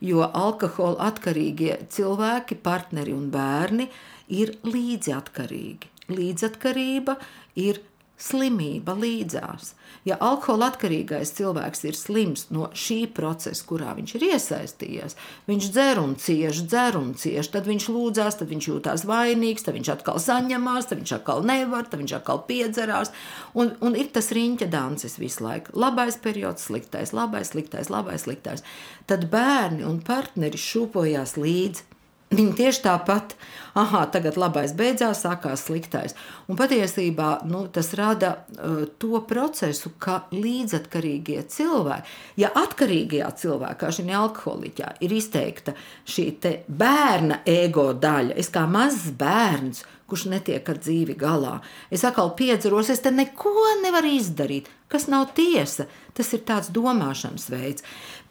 [0.03, 3.89] Jo alkohola atkarīgie cilvēki, partneri un bērni
[4.35, 5.91] ir līdziatkarīgi.
[6.15, 7.19] Līdzatkarība
[7.61, 7.83] ir
[8.19, 9.73] slimība līdzās.
[10.07, 15.17] Ja alkohola atkarīgais cilvēks ir slims no šī procesa, kurā viņš ir iesaistījies,
[15.49, 19.79] viņš dzer un cieš, dzer un cieš, tad viņš lūdzās, tad viņš jūtās vainīgs, tad
[19.79, 23.13] viņš atkal saņemās, tad viņš atkal nevar, tad viņš atkal piedzerās.
[23.59, 25.77] Un, un ir tas riņķa dancis visu laiku.
[25.79, 28.67] Labais periods, sliktais, labais, sliktais, labais, sliktais.
[29.07, 31.98] Tad bērni un partneri šūpojās līdzi.
[32.29, 33.33] Viņi tieši tāpat,
[33.73, 36.13] ah, tagad labais beidzās, sākās sliktais.
[36.45, 44.05] Un patiesībā nu, tas rada uh, to procesu, ka līdzatkarīgie cilvēki, ja atkarīgajā cilvēkā, šī
[44.21, 45.73] alkoholiķā, ir izteikta
[46.05, 46.27] šī
[46.69, 51.59] bērna ego daļa, es kā mazs bērns, kurš netiek ar dzīvi galā,
[51.93, 55.89] es atkal piedzeros, es te neko nevaru izdarīt, kas nav tiesa.
[56.17, 57.85] Tas ir tāds domāšanas veids.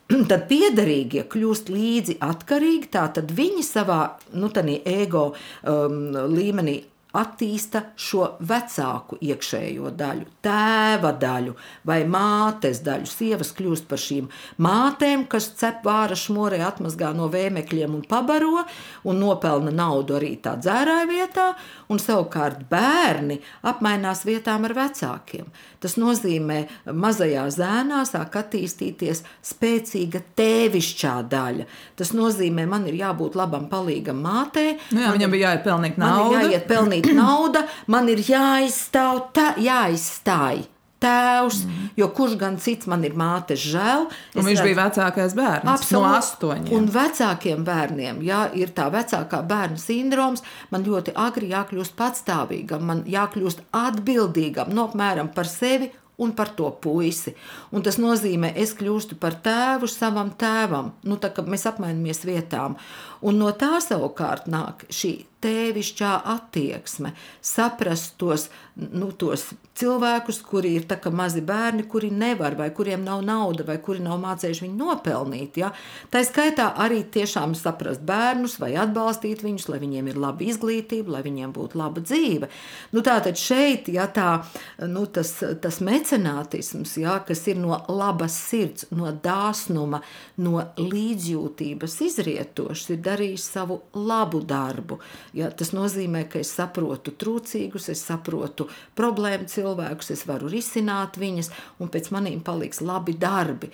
[0.29, 2.91] tad piederīgie kļūst līdzi atkarīgi.
[2.93, 4.01] Tātad viņi savā
[4.39, 4.51] nu,
[4.87, 5.99] ego um,
[6.31, 6.79] līmenī
[7.17, 11.55] attīsta šo vecāku iekšējo daļu, tēva daļu
[11.87, 13.09] vai mātes daļu.
[13.09, 14.29] Sievas kļūst par šīm
[14.63, 18.63] mātēm, kas cep vāra šmorē, atmazgā no vēmekļiem un pabaro
[19.07, 21.47] un nopelna naudu arī tā dzērāja vietā,
[21.91, 25.49] un savukārt bērni apmainās vietām ar vecākiem.
[25.83, 31.67] Tas nozīmē, mazajā zēnā sāk attīstīties spēcīga tēvišķā daļa.
[31.99, 34.77] Tas nozīmē, man ir jābūt labam palīgam mātei.
[34.95, 36.33] Nu jā, viņam bija jāiet pelnīt naudu.
[36.33, 40.65] Man jāiet pelnīt nauda, man ir jāizstāv, tā, jāizstāj
[41.03, 41.89] tēvs, mm.
[41.99, 44.07] jo kurš gan cits man ir māte žēl.
[44.33, 46.73] Un viņš redzu, bija vecākais bērns absolūti, no astoņiem.
[46.77, 50.43] Un vecākiem bērniem, ja ir tā vecākā bērna sindroms,
[50.73, 56.71] man ļoti agri jākļūst patstāvīgam, man jākļūst atbildīgam, no apmēram par sevi un par to
[56.81, 57.35] puisi.
[57.71, 60.95] Un tas nozīmē, es kļūstu par tēvu savam tēvam.
[61.05, 62.77] Nu, tā, mēs apmainamies vietām.
[63.21, 67.11] Un no tā savukārt nāk šī tēvišķā attieksme,
[67.45, 73.63] saprast tos, nu, tos cilvēkus, kuri ir mazi bērni, kuri nevar, vai kuriem nav nauda,
[73.67, 75.59] vai kuri nav mācījuši viņu nopelnīt.
[75.61, 75.69] Ja?
[76.09, 81.23] Tā skaitā arī tiešām saprast bērnus, vai atbalstīt viņus, lai viņiem ir laba izglītība, lai
[81.27, 82.49] viņiem būtu laba dzīve.
[82.95, 84.41] Nu, Tātad šeit ja, tā,
[84.89, 90.01] nu, tas, tas mecenātisms, ja, kas ir no labas sirds, no dāsnuma,
[90.41, 94.99] no līdzjūtības izrietošs, ir darījis savu labu darbu.
[95.37, 101.53] Ja, tas nozīmē, ka es saprotu trūcīgus, es saprotu problēmu cilvēkus, es varu risināt viņas,
[101.81, 103.71] un pēc maniem paliks labi darbi.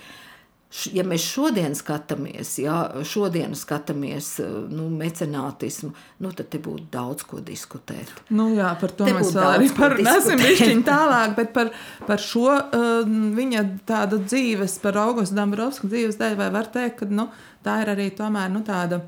[0.89, 4.31] Ja mēs šodien skatāmies, ja, šodien skatāmies
[4.73, 5.91] nu, mecenātismu,
[6.25, 8.09] nu, tad te būtu daudz ko diskutēt.
[8.33, 11.69] Nu, jā, par to te mēs vēl arī parunāsim bišķiņ tālāk, bet par,
[12.07, 13.05] par šo uh,
[13.37, 17.29] viņa tādu dzīves, par Augustu Dambrovsku dzīves dēļ, vai var teikt, ka, nu,
[17.63, 19.02] tā ir arī tomēr nu, tāda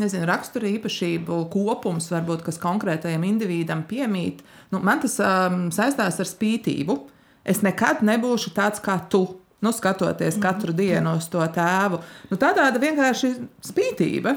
[0.00, 4.42] nezinu, rakstura īpašību kopums, varbūt, kas konkrētajam individam piemīt.
[4.72, 6.98] Nu, man tas um, saistās ar spītību.
[7.44, 9.26] Es nekad nebūšu tāds kā tu.
[9.64, 11.96] Nu, skatoties katru dienu uz to tēvu,
[12.28, 13.30] nu, tā tāda vienkārši
[13.64, 14.34] spītība.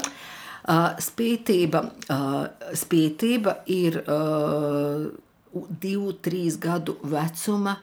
[0.68, 1.82] Uh, spītība,
[2.12, 5.04] uh, spītība ir uh,
[5.84, 7.76] divu, trīs gadu vecuma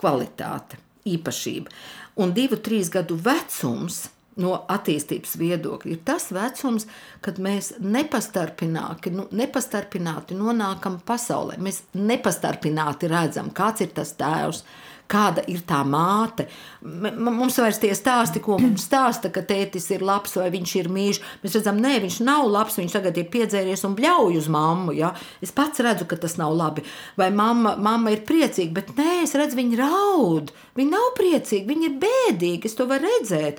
[0.00, 1.72] kvalitāte, īpašība.
[2.20, 4.06] Un divu, trīs gadu vecums
[4.38, 6.86] no attīstības viedokļa ir tas vecums,
[7.24, 11.58] kad mēs nepastarpināti, nu, nepastarpināti nonākam pasaulē.
[11.62, 14.64] Mēs nepastarpināti redzam, kāds ir tas tēvs.
[15.10, 16.44] Kāda ir tā māte?
[16.86, 21.18] Mums vairs tie stāsti, ko mums stāsta, ka tētis ir labs vai viņš ir mīļš.
[21.42, 24.94] Mēs redzam, nē, viņš nav labs, viņš tagad ir piedzēries un bļauj uz mammu.
[24.94, 25.10] Ja?
[25.42, 26.86] Es pats redzu, ka tas nav labi.
[27.18, 30.54] Vai mamma, mamma ir priecīga, bet nē, es redzu, viņa raud.
[30.78, 33.58] Viņa nav priecīga, viņa ir bēdīga, es to varu redzēt.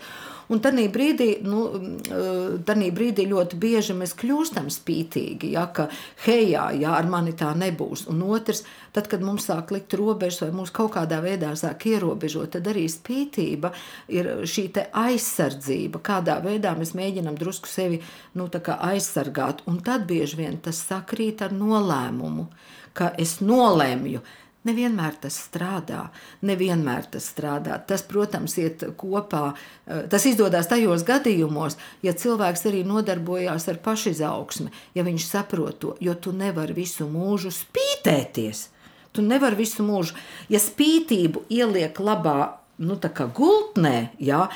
[0.51, 2.63] Un tādā brīdī, nu, mm,
[2.95, 5.87] brīdī ļoti bieži mēs kļūstam spītīgi, ja, ka
[6.25, 8.03] hejā, ja ar mani tā nebūs.
[8.11, 12.51] Un otrs, tad, kad mums sāk likt robežas vai mūs kaut kādā veidā sāk ierobežot,
[12.57, 13.71] tad arī spītība
[14.11, 18.01] ir šī aizsardzība, kādā veidā mēs mēģinām drusku sevi
[18.35, 19.63] nu, aizsargāt.
[19.71, 22.47] Un tad bieži vien tas sakrīt ar nolēmumu,
[22.93, 24.19] ka es nolēmu
[24.61, 26.03] Nevienmēr tas strādā,
[26.45, 27.79] nevienmēr tas strādā.
[27.89, 29.55] Tas, protams, iet kopā.
[29.87, 35.95] Eh, tas izdodas tajos gadījumos, ja cilvēks arī nodarbojās ar pašizaugsmi, ja viņš saprot to,
[35.99, 38.67] jo tu nevari visu mūžu spītēties.
[39.11, 40.13] Tu nevari visu mūžu,
[40.47, 42.95] ja spītību ieliek labā, nu,
[43.35, 44.49] gultnē, jā, Ja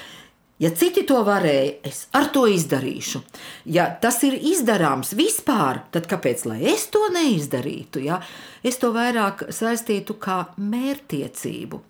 [0.72, 3.20] citi to varēja, es ar to izdarīšu.
[3.76, 8.00] Ja tas ir izdarāms vispār, tad kāpēc es to neizdarītu?
[8.06, 8.22] Ja?
[8.64, 11.82] Es to vairāk saistītu kā mērķtiecību.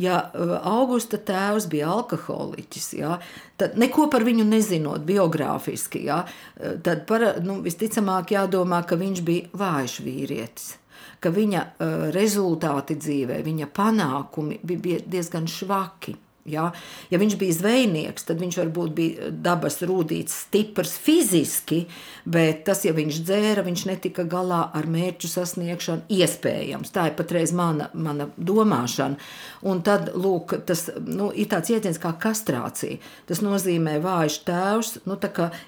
[0.00, 3.18] Ja uh, Augusta tēvs bija alkoholiķis, ja,
[3.60, 9.24] tad neko par viņu nezinot biogrāfiski, ja, uh, tad par, nu, visticamāk jādomā, ka viņš
[9.26, 10.72] bija vājš vīrietis
[11.20, 16.16] ka viņa uh, rezultāti dzīvē, viņa panākumi bija diezgan švaki.
[16.44, 16.66] Ja?
[17.08, 21.84] ja viņš bija zvejnieks, tad viņš varbūt bija dabas rūtīts, stiprs fiziski,
[22.28, 26.04] bet tas, ja viņš dzēra, viņš netika galā ar mērķu sasniegšanu.
[26.12, 29.16] Iespējams, tā ir patreiz mana, mana domāšana.
[29.64, 33.00] Un tad lūk, tas nu, ir tāds jēdziens kā kastrācija.
[33.28, 35.16] Tas nozīmē vājš tēvs, nu,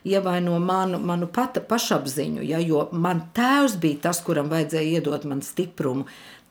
[0.04, 2.60] ievaino manu, manu pata, pašapziņu, ja?
[2.60, 6.04] jo man tēvs bija tas, kuram vajadzēja iedot man stiprumu.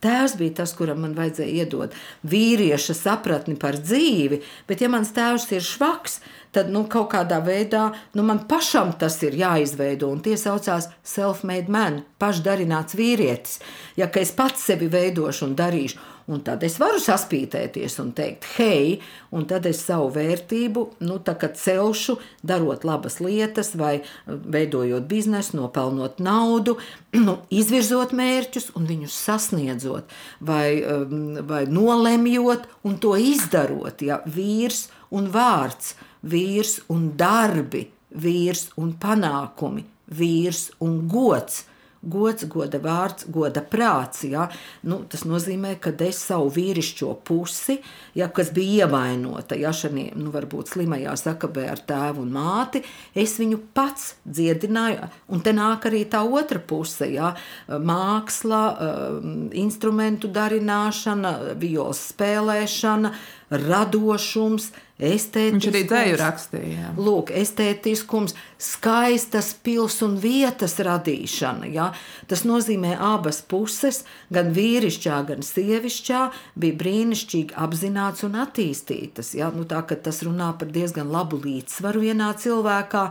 [0.05, 1.95] Tēvs bija tas, kuram man vajadzēja iedot
[2.29, 6.19] vīrieša sapratni par dzīvi, bet ja mans tēvs ir švaks,
[6.53, 10.11] tad nu, kaut kādā veidā nu, man pašam tas ir jāizveido.
[10.23, 13.57] Tie saucās self-made man, pašdarināts vīrietis.
[13.97, 15.99] Ja es pats sevi veidošu un darīšu,
[16.31, 18.99] un tad es varu saspītēties un teikt, hei,
[19.35, 26.77] un tad es savu vērtību nu, celšu, darot labas lietas, vai veidojot biznesu, nopelnot naudu,
[27.27, 34.01] nu, izvirzot mērķus un viņus sasniedzot, vai, um, vai nolemjot un to izdarot.
[34.01, 37.85] Ja, vīrs un vārds vīrs un darbi,
[38.15, 39.85] vīrs un panākumi,
[40.17, 41.65] vīrs un gods.
[42.05, 44.23] Gods, goda vārds, goda prāts.
[44.29, 44.47] Ja?
[44.85, 47.79] Nu, tas nozīmē, ka es savu vīrišķo pusi,
[48.17, 52.83] ja, kas bija ievainota ja, šajā nu, varbūt slimajā sakabē ar tēvu un māti,
[53.17, 55.09] es viņu pats dziedināju.
[55.33, 57.33] Un te nāk arī tā otra puse ja?-
[57.91, 63.13] māksla, um, instrumentu darināšana, violas spēlēšana,
[63.49, 65.59] radošums, estētiskums.
[65.59, 66.91] Viņš arī dzēju rakstīja.
[66.95, 71.67] Lūk, estētiskums, skaistas pils un vietas radīšana.
[71.73, 71.89] Ja?
[72.31, 74.03] Tas nozīmē abas puses,
[74.33, 76.21] gan vīrišķā, gan sievišķā,
[76.55, 79.33] bija brīnišķīgi apzināts un attīstītas.
[79.35, 79.51] Ja?
[79.51, 83.03] Nu, tā, tas runā par diezgan labu līdzsvaru vienā cilvēkā,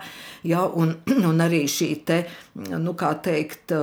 [0.48, 0.64] ja?
[0.64, 0.96] un,
[1.30, 2.22] un arī šī te,
[2.54, 3.76] nu, teikt,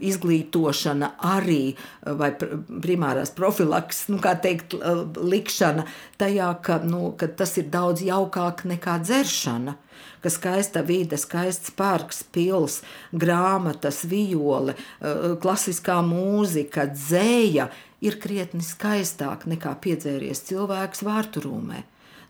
[0.00, 1.74] izglītošana arī,
[2.16, 4.78] vai primārās profilaks, nu, teikt,
[5.20, 5.84] likšana
[6.20, 9.76] tajā, ka, nu, ka tas ir daudz jaukāk nekā dzeršana.
[10.24, 12.80] Ka skaista vide, skaists parks, pils,
[13.12, 17.68] grāmatas, viole, eh, klasiskā mūzika, dzēja
[18.00, 21.84] ir krietni skaistāk nekā piedzēries cilvēks vārturūmē.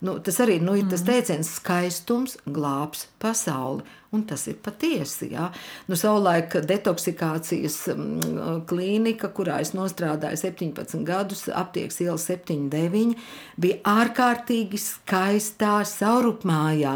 [0.04, 1.08] Nu, tas arī nu, ir tas mm.
[1.08, 3.84] teiciens, skaistums glābs pasauli.
[4.14, 5.30] Un tas ir patiesi.
[5.32, 5.48] Ja?
[5.88, 13.16] Nu, savulaik detoksikācijas mm, klīnika, kurā es strādāju 17 gadus, aptiekas iela 79,
[13.58, 16.94] bija ārkārtīgi skaistā saurupmājā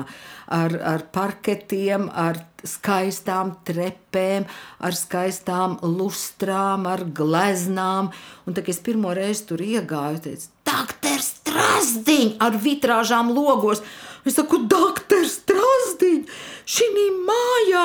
[0.61, 4.47] ar, ar parketiem, ar skaistām trepēm,
[4.79, 8.13] ar skaistām lustrām, ar gleznām.
[8.47, 13.83] Un tad, kad es pirmo reizi tur iegāju, teicu, Doktors Strasdiņš ar vitrāžām logos!
[14.29, 16.41] Es saku, doktors Strasdiņš!
[16.69, 16.89] Šī
[17.25, 17.85] mājā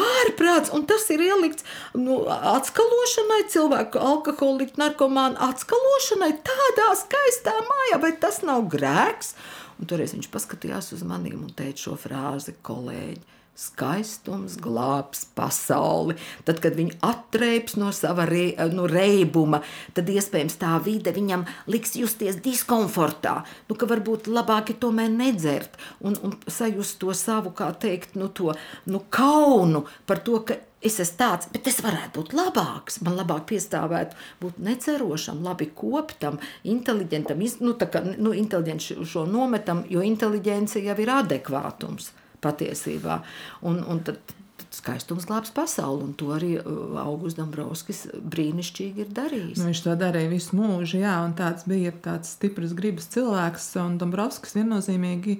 [0.00, 1.66] ārprāts, un tas ir ielikts
[2.00, 9.34] nu, atskalošanai, cilvēku alkoholiku, narkomānu atskalošanai tādā skaistā mājā, vai tas nav grēks?
[9.76, 13.41] Un toreiz viņš paskatījās uz maniem un teica šo frāzi kolēģi.
[13.52, 16.14] Skaistums glābs pasauli.
[16.48, 19.60] Tad, kad viņi atrēps no sava re, nu, reibuma,
[19.92, 23.42] tad iespējams tā vide viņam liks justies diskomfortā.
[23.68, 28.30] Nu, ka varbūt labāk ir tomēr nedzert un, un sajust to savu, kā teikt, nu,
[28.32, 28.54] to
[28.88, 33.02] nu, kaunu par to, ka es esmu tāds, bet es varētu būt labāks.
[33.04, 40.00] Man labāk piestāvētu būt necerošam, labi koptam, inteliģentam, nu, kā nu, inteliģents šo nometam, jo
[40.08, 43.20] inteliģence jau ir adekvātums patiesībā.
[43.68, 44.34] Un, un tad,
[44.72, 49.58] skaistums glābs pasauli, un to arī uh, Augusts Dombrovskis brīnišķīgi ir darījis.
[49.60, 53.98] Nu, viņš to darīja visu mūžu, jā, un tāds bija tāds stiprs gribas cilvēks, un
[54.00, 55.38] Dombrovskis viennozīmīgi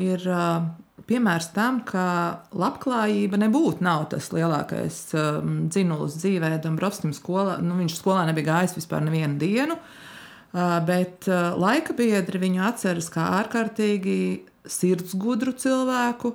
[0.00, 0.68] ir uh,
[1.08, 2.04] piemērs tam, ka
[2.56, 6.54] labklājība nebūtu nav tas lielākais um, dzinulis dzīvē.
[6.62, 12.42] Dombrovskim skolā, nu, viņš skolā nebija gājis vispār nevienu dienu, uh, bet uh, laika biedri
[12.44, 14.20] viņu atceras kā ārkārtīgi
[14.68, 16.34] sirdsgudru cilvēku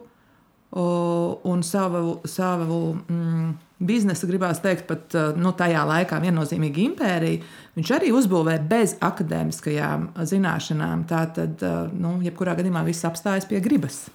[0.76, 7.46] un savu, savu mm, biznesu, gribās teikt, pat nu, tajā laikā viennozīmīgi impēriju,
[7.78, 11.06] viņš arī uzbūvēja bez akadēmiskajām zināšanām.
[11.08, 11.64] Tā tad,
[11.96, 14.06] nu, jebkurā gadījumā viss apstājas pie gribas.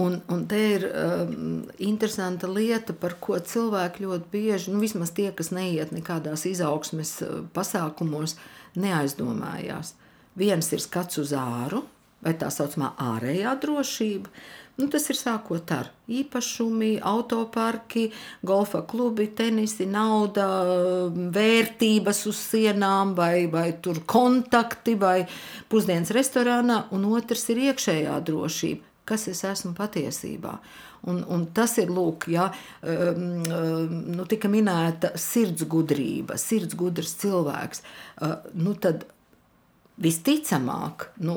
[0.00, 5.28] Un, un te ir um, interesanta lieta, par ko cilvēki ļoti bieži, nu, vismaz tie,
[5.36, 7.18] kas neiet nekādās izaugsmes
[7.52, 8.38] pasākumos,
[8.80, 9.92] neaizdomājās.
[10.40, 11.82] Viens ir skats uz āru,
[12.22, 14.32] vai tā saucamā ārējā drošība.
[14.80, 18.06] Nu, tas ir sākot ar īpašumi, autoparki,
[18.46, 20.46] golfa klubi, tenisi, nauda,
[21.34, 23.68] vērtības uz sienām, vai, vai
[24.08, 25.18] kontakti, vai
[25.68, 28.88] pusdienas restorānā, un otrs ir iekšējā drošība.
[29.04, 30.56] Kas es esmu patiesībā?
[31.10, 32.46] Un, un tas ir lūk, ja,
[32.86, 37.82] um, um, nu, tika minēta sirds gudrība, sirds gudrs cilvēks.
[38.22, 39.02] Uh, nu, tad
[40.00, 41.34] Visticamāk, nu,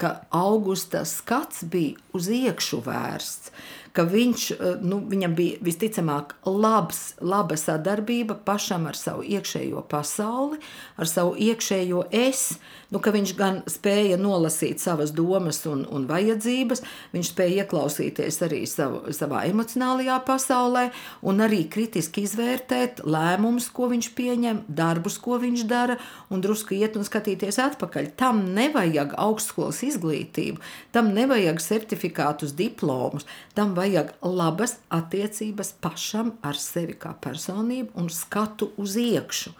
[0.00, 3.52] ka augusta skats bija uz iekšu vērsts,
[3.92, 10.58] ka viņš, eh, nu, viņam bija visticamāk labs, laba sadarbība pašam ar savu iekšējo pasauli,
[10.96, 12.58] ar savu iekšējo es,
[12.90, 16.82] nu, ka viņš gan spēja nolasīt savas domas un, un vajadzības,
[17.12, 20.90] viņš spēja ieklausīties arī savu, savā emocionālajā pasaulē
[21.22, 25.98] un arī kritiski izvērtēt lēmumus, ko viņš pieņem, darbus, ko viņš dara,
[26.30, 28.12] un drusku iet un skatīties atpakaļ.
[28.16, 30.60] Tam nevajag augstskolas izglītību,
[30.92, 38.10] tam nevajag certifikātus, diplomus, tam vajag vajag labas attiecības pašam ar sevi kā personību un
[38.12, 39.54] skatu uz iekšu.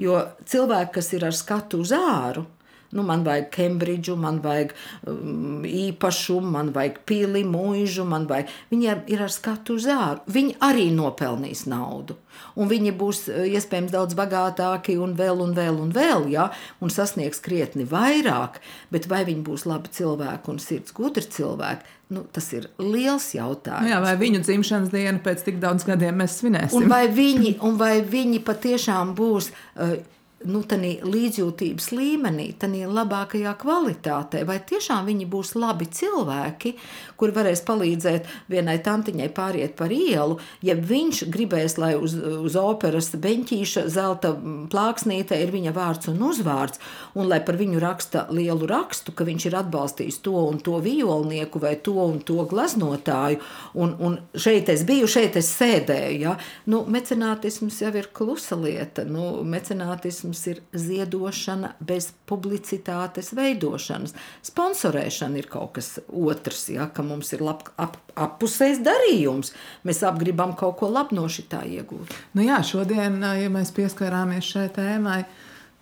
[0.00, 2.46] Jo cilvēki, kas ir ar skatu uz āru,
[2.94, 4.74] Nu, man vajag Cambridge, man vajag
[5.08, 8.52] um, īpašumu, man vajag pili, mūžu, man vajag.
[8.70, 10.22] Viņi ir, ar skatu uz āru.
[10.30, 12.18] Viņi arī nopelnīs naudu.
[12.56, 16.92] Un viņi būs uh, iespējams daudz bagātāki un vēl, un vēl, un vēl, ja, un
[16.92, 18.60] sasniegs krietni vairāk.
[18.94, 23.82] Bet vai viņi būs labi cilvēki un sirds gudri cilvēki, Nu, tas ir liels jautājums.
[23.82, 26.78] Nu jā, vai viņu dzimšanas dienu pēc tik daudz gadiem mēs svinēsim?
[26.78, 29.96] Un vai viņi, un vai viņi patiešām būs uh,
[30.44, 34.42] nu, līdzjūtības līmenī, tādā labākajā kvalitātē.
[34.46, 36.74] Vai tiešām viņi būs labi cilvēki,
[37.16, 43.08] kuri varēs palīdzēt vienai tantiņai pāriet par ielu, ja viņš gribēs, lai uz, uz operas
[43.16, 44.34] beņķīša zelta
[44.72, 46.82] plāksnīte ir viņa vārds un uzvārds,
[47.16, 51.62] un lai par viņu raksta lielu rakstu, ka viņš ir atbalstījis to un to violnieku
[51.62, 53.40] vai to un to gleznotāju,
[53.74, 56.20] un, un šeit es biju, šeit es sēdēju.
[56.20, 56.36] Ja?
[56.68, 59.06] Nu, mecenātisms jau ir klusa lieta.
[59.08, 64.16] Nu, mecenātisms mums ir ziedošana bez publicitātes veidošanas.
[64.46, 69.54] Sponsorēšana ir kaut kas otrs, ja, ka mums ir lab, ap, appusējs darījums.
[69.86, 72.14] Mēs apgribam kaut ko labu no šitā iegūt.
[72.36, 75.20] Nu jā, šodien, ja mēs pieskarāmies šai tēmai,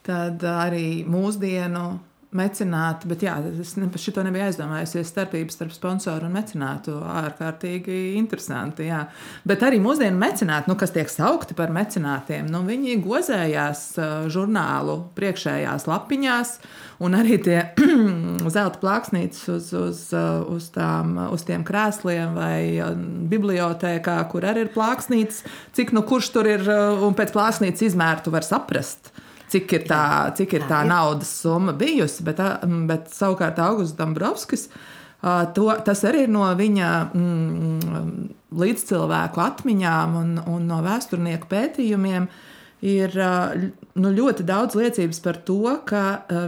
[0.05, 1.87] tad arī mūsdienu
[2.37, 5.11] mecenāti, bet jā, es ne, par šo nebiju aizdomājusies.
[5.11, 8.89] Starpības starp sponsoru un mecenātu ārkārtīgi interesanti.
[8.89, 9.05] Jā.
[9.47, 13.85] Bet arī mūsdienu mecenāti, nu, kas tiek saukti par mecenātiem, nu, viņi gozējās
[14.35, 16.55] žurnālu priekšējās lapiņās,
[17.05, 17.61] un arī tie
[18.57, 20.05] zelta plāksnītes uz, uz,
[20.55, 22.59] uz, tām, uz tiem krēsliem vai
[23.31, 25.45] bibliotēkā, kur arī ir plāksnītes,
[25.77, 26.67] cik nu kurš tur ir
[27.05, 29.15] un pēc plāksnītes izmērtu var saprast
[29.55, 30.05] cik ir tā,
[30.39, 32.25] cik ir tā naudas summa bijusi.
[32.27, 32.43] Bet,
[32.89, 34.69] bet savukārt Augusts Dombrovskis.
[35.57, 38.25] To, tas arī ir no viņa mm,
[38.61, 42.29] līdzcilvēku atmiņām un, un no vēsturnieku pētījumiem.
[42.85, 46.03] Ir nu, ļoti daudz liecības par to, ka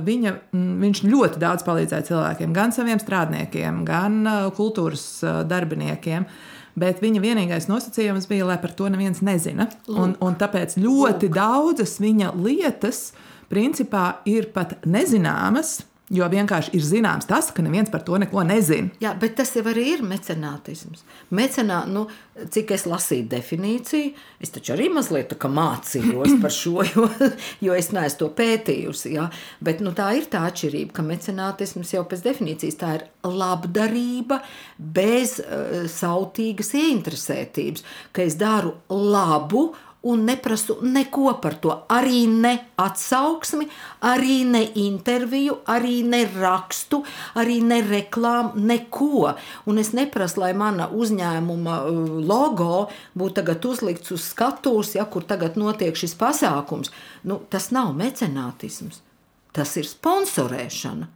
[0.05, 0.35] viņa,
[0.83, 4.19] viņš ļoti daudz palīdzēja cilvēkiem, gan saviem strādniekiem, gan
[4.59, 5.07] kultūras
[5.49, 6.27] darbiniekiem.
[6.27, 9.69] Uh, bet viņa vienīgais nosacījums bija, lai par to neviens nezina.
[9.89, 11.37] Un, un tāpēc ļoti Lūk.
[11.37, 13.11] daudzas viņa lietas
[13.51, 15.81] principā ir pat nezināmas.
[16.15, 18.93] Jo vienkārši ir zināms tas, ka neviens par to neko nezina.
[19.03, 21.03] Jā, bet tas jau arī ir mecenātisms.
[21.35, 22.05] Mecenā, nu,
[22.55, 27.09] cik es lasīju definīciju, es taču arī mazliet mācījos par šo, jo,
[27.67, 29.17] jo es neesmu to pētījusi.
[29.17, 29.27] Ja?
[29.59, 34.39] Bet nu, tā ir tā atšķirība, ka mecenātisms jau pēc definīcijas tā ir labdarība
[34.79, 37.83] bez uh, sautīgas ieinteresētības,
[38.15, 39.73] ka es daru labu
[40.07, 41.73] un neprasu neko par to.
[41.93, 43.67] Arī ne atsauksmi,
[44.07, 47.03] arī ne interviju, arī ne rakstu,
[47.41, 49.33] arī ne reklāmu, neko.
[49.67, 52.87] Un es neprasu, lai mana uzņēmuma uh, logo
[53.19, 56.95] būtu tagad uzlikts uz skatuves, ja kur tagad notiek šis pasākums.
[57.27, 59.03] Nu, tas nav mecenātisms,
[59.57, 61.11] tas ir sponsorēšana.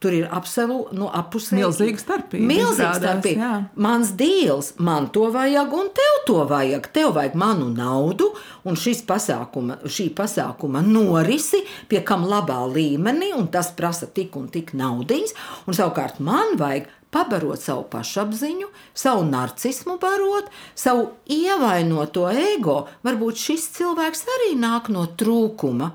[0.00, 1.60] Tur ir absolūti nu, apusēji.
[1.60, 2.46] Milzīga starpība.
[2.48, 3.48] Milzīga starpība.
[3.84, 6.88] Mans dīls, man to vajag, un tev to vajag.
[6.94, 8.30] Tev vajag manu naudu,
[8.64, 8.80] un
[9.10, 15.36] pasākuma, šī pasākuma norisi pie kam labā līmenī, un tas prasa tik un tik naudiņas.
[15.68, 22.86] Un savukārt man vajag pabarot savu pašapziņu, savu narcismu barot, savu ievainoto ego.
[23.04, 25.92] Varbūt šis cilvēks arī nāk no trūkuma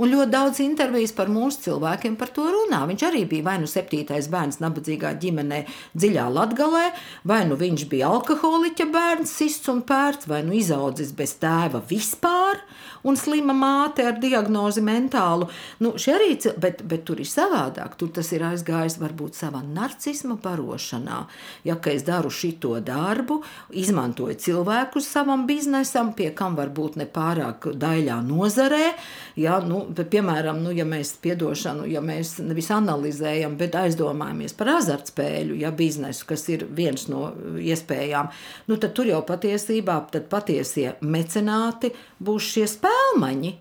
[0.00, 2.82] Un ļoti daudz intervijas par mūsu cilvēkiem par to runā.
[2.90, 5.64] Viņš arī bija vai nu septītais bērns nabadzīgā ģimenē,
[5.94, 6.86] dziļā latgalē,
[7.28, 12.62] vai nu viņš bija alkoholiķa bērns, sists un pērts, vai nu izaudzis bez tēva vispār,
[13.04, 15.48] un slima māte ar diagnozi mentālu.
[15.84, 17.98] Nu, arī, bet, bet tur ir savādāk.
[18.00, 21.24] Tur tas ir aizgājis varbūt savā narcisma barošanā.
[21.68, 23.40] Ja es daru šito darbu,
[23.70, 28.94] izmantoju cilvēkus savam biznesam, pie kam varbūt ne pārāk daļā nozarē,
[29.40, 35.58] ja, nu, piemēram, nu, ja mēs piedošanu, ja mēs nevis analizējam, bet aizdomājamies par azartspēļu,
[35.60, 37.28] ja biznesu, kas ir viens no
[37.60, 38.30] iespējām,
[38.70, 40.00] nu, tad tur jau patiesībā
[40.32, 41.92] patiesie mecenāti
[42.24, 43.54] būs šie spēlmaņi.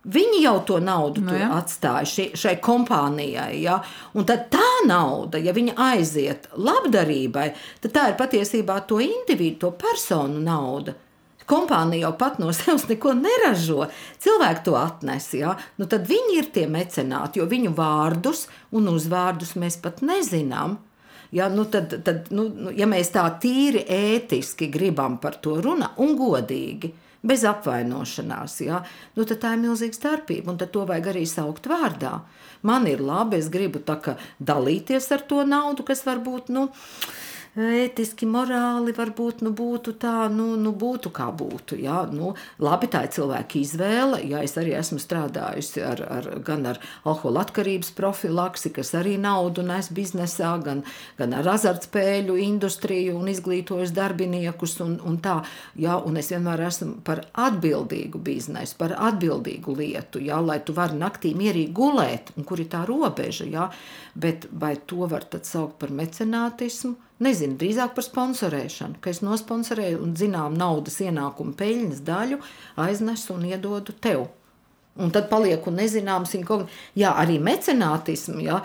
[0.00, 1.50] Viņi jau to naudu no, ja.
[1.58, 3.60] atstāja šai, šai kompānijai.
[3.60, 3.82] Ja?
[4.16, 7.50] Un tad tā nauda, ja viņa aiziet labdarībai,
[7.82, 10.96] tad tā ir patiesībā to individu, to personu nauda
[11.50, 13.88] kompānija jau pat no sevis neko neražo.
[14.22, 15.56] Cilvēki to atnes, ja?
[15.82, 20.78] nu, tad viņi ir tie mecenāti, jo viņu vārdus un uzvārdus mēs pat nezinām.
[21.34, 25.98] Ja, nu tad, tad, nu, nu, ja mēs tā tīri ētiski gribam par to runāt
[26.02, 26.94] un godīgi,
[27.26, 28.80] bez apvainošanās, ja,
[29.16, 32.20] nu tā ir milzīga starpība, un to vajag arī saukt vārdā.
[32.66, 33.80] Man ir labi, es gribu
[34.40, 36.50] dalīties ar to naudu, kas varbūt.
[36.52, 36.68] Nu,
[37.58, 41.78] ētiski, morāli varbūt nu, būtu tā, nu, nu būtu kā būtu.
[41.82, 44.20] Jā, nu, labi, tā ir cilvēka izvēle.
[44.30, 49.64] Jā, es arī esmu strādājusi ar, ar, gan ar alkohola atkarības profilaksi, kas arī naudu
[49.66, 50.84] nes biznesā, gan,
[51.18, 54.78] gan ar azartspēļu industriju un izglītojusi darbiniekus.
[54.86, 55.40] Un, un tā,
[55.74, 60.98] jā, un es vienmēr esmu par atbildīgu biznesu, par atbildīgu lietu, jā, lai tu vari
[61.02, 63.50] naktī mierīgi gulēt, un kur ir tā robeža.
[63.50, 63.70] Jā,
[64.14, 67.09] bet vai to var saukt par mecenātismu?
[67.20, 72.38] Nezinu, drīzāk par sponsorēšanu, ka es nosponsorēju un zinām naudas ienākumu peļņas daļu,
[72.80, 74.28] aiznesu un iedodu tev.
[75.00, 76.56] Un tad palieku nezināms, viņa
[76.98, 78.40] jā, arī mecenātismu.
[78.42, 78.56] Jā,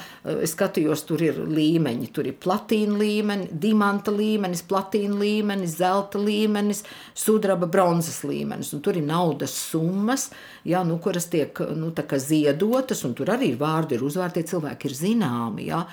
[0.41, 2.09] es skatījos, tur ir līmeņi.
[2.15, 6.81] Tur ir platīna līmenis, dimanta līmenis, platīna līmenis, zelta līmenis,
[7.13, 8.73] sudraba, bronzas līmenis.
[8.75, 10.31] Un tur ir naudas summas,
[10.67, 11.93] jā, nu, kuras tiek nu,
[12.25, 15.69] ziedotas, un tur arī vārdi, ir uzvārdi, tie cilvēki ir zināmi.
[15.69, 15.85] Jā.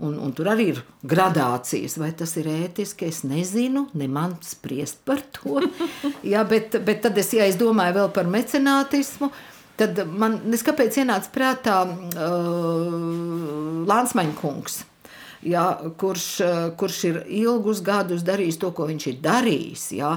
[0.00, 3.10] Un, un tur arī ir gradācijas, vai tas ir ētiski.
[3.12, 5.60] Es nezinu, ne man spriest par to.
[6.32, 9.28] Jā, bet, bet tad es, ja es domāju vēl par mecenātismu,
[9.80, 12.96] tad man neskapēc ienāca prātā uh,
[13.90, 14.82] Lānsmaņa kungs.
[15.42, 16.24] Ja, kurš,
[16.76, 19.84] kurš ir ilgus gadus darījis to, ko viņš ir darījis.
[19.96, 20.10] Ja,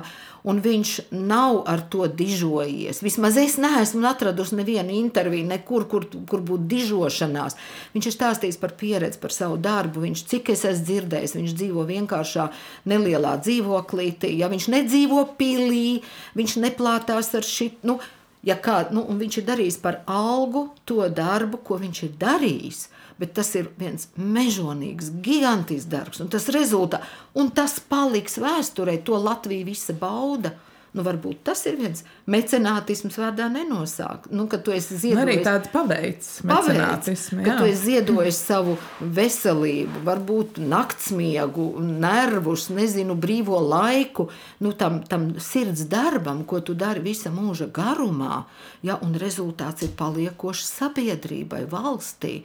[0.43, 2.99] un viņš nav ar to dižojies.
[3.05, 7.55] Vismaz es neesmu atradusi nevienu interviju, nekur, kur, kur būtu dižošanās.
[7.93, 10.03] Viņš ir stāstījis par pieredzi, par savu darbu.
[10.03, 12.49] Viņš, cik es esmu dzirdējis, viņš dzīvo vienkāršā
[12.91, 14.33] nelielā dzīvoklītī.
[14.41, 16.01] Ja viņš nedzīvo pilī,
[16.35, 17.79] viņš neplātās ar šit.
[17.87, 18.01] Nu,
[18.43, 22.83] ja kā, nu, viņš ir darījis par algu to darbu, ko viņš ir darījis
[23.19, 29.19] bet tas ir viens mežonīgs, gigantisks darbs, un tas rezultāts, un tas paliks vēsturē, to
[29.19, 30.55] Latvija visa bauda.
[30.93, 34.27] Nu, varbūt tas ir viens mecenātisms, vārdā nenosāk.
[34.29, 37.39] Nu, kad tu esi ziedojis, arī tāds paveids, mecenātismu.
[37.39, 44.27] Paveids, kad tu esi ziedojis savu veselību, varbūt naktsmiegu, nervus, nezinu, brīvo laiku,
[44.61, 48.43] nu, tam, tam sirds darbam, ko tu dari visa mūža garumā,
[48.85, 52.43] ja, un rezultāts ir paliekošs sabiedrībai, valstī.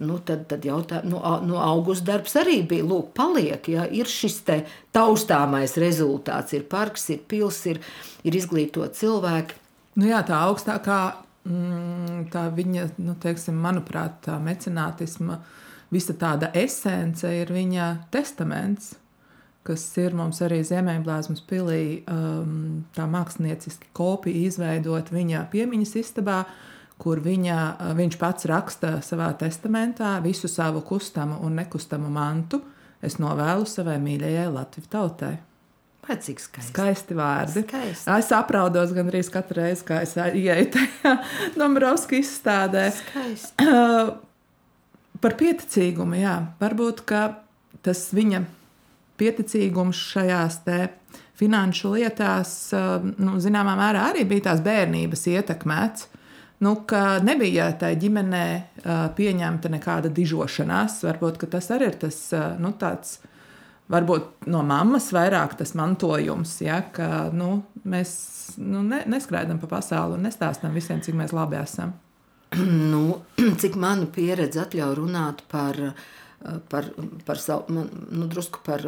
[0.00, 4.38] Nu, tad, tad jautājums, nu, nu, augusta darbs arī bija, lūk, paliek, ja ir šis
[4.96, 7.82] taustāmais rezultāts, ir parks, ir pils, ir,
[8.24, 9.58] ir izglītot cilvēki.
[10.00, 11.00] Nu jā, tā augstākā,
[11.44, 15.42] mm, tā viņa, nu, teiksim, manuprāt, tā mecenātisma,
[15.92, 18.94] visa tāda esence ir viņa testaments,
[19.68, 26.66] kas ir mums arī Ziemeļblāzmas pilī, um, tā mākslinieciski kopija izveidot viņa piemiņas istabā, uh,
[27.00, 27.58] kur viņa,
[27.96, 32.60] viņš pats raksta savā testamentā visu savu kustamu un nekustamu mantu.
[33.00, 35.38] Es novēlu savai mīļajai Latvijas tautai.
[36.04, 36.72] Pēc cik skaisti.
[36.72, 37.62] skaisti vārdi.
[37.64, 38.12] Skaisti.
[38.12, 41.14] Es apraudos gandrīz katru reizi, kad es ieeju tajā
[41.56, 42.86] Dombrovska izstādē.
[42.96, 43.64] Skaisti.
[43.64, 44.12] Uh,
[45.24, 46.36] par pieticīgumu, jā.
[46.60, 47.04] Varbūt
[47.84, 48.44] tas viņa
[49.20, 50.60] pieticīgums šajās
[51.40, 56.10] finanšu lietās, uh, nu, zināmā mērā arī bija tās bērnības ietekmēts
[56.64, 58.44] nu, ka nebija tajā ģimenē
[59.16, 61.00] pieņemta nekāda dižošanās.
[61.06, 62.22] Varbūt tas arī ir tas
[62.60, 63.18] nu, tāds.
[63.90, 68.12] Varbūt no mammas vairāk tas mantojums, ja, ka nu, mēs
[68.62, 71.96] nu, ne, neskraidām pa pasauli un nestāstām visiem, cik mēs labi esam.
[72.92, 73.20] Nu,
[73.62, 75.76] cik mana pieredze atļauj runāt par,
[76.70, 76.86] par,
[77.26, 78.86] par savu, nu, drusku par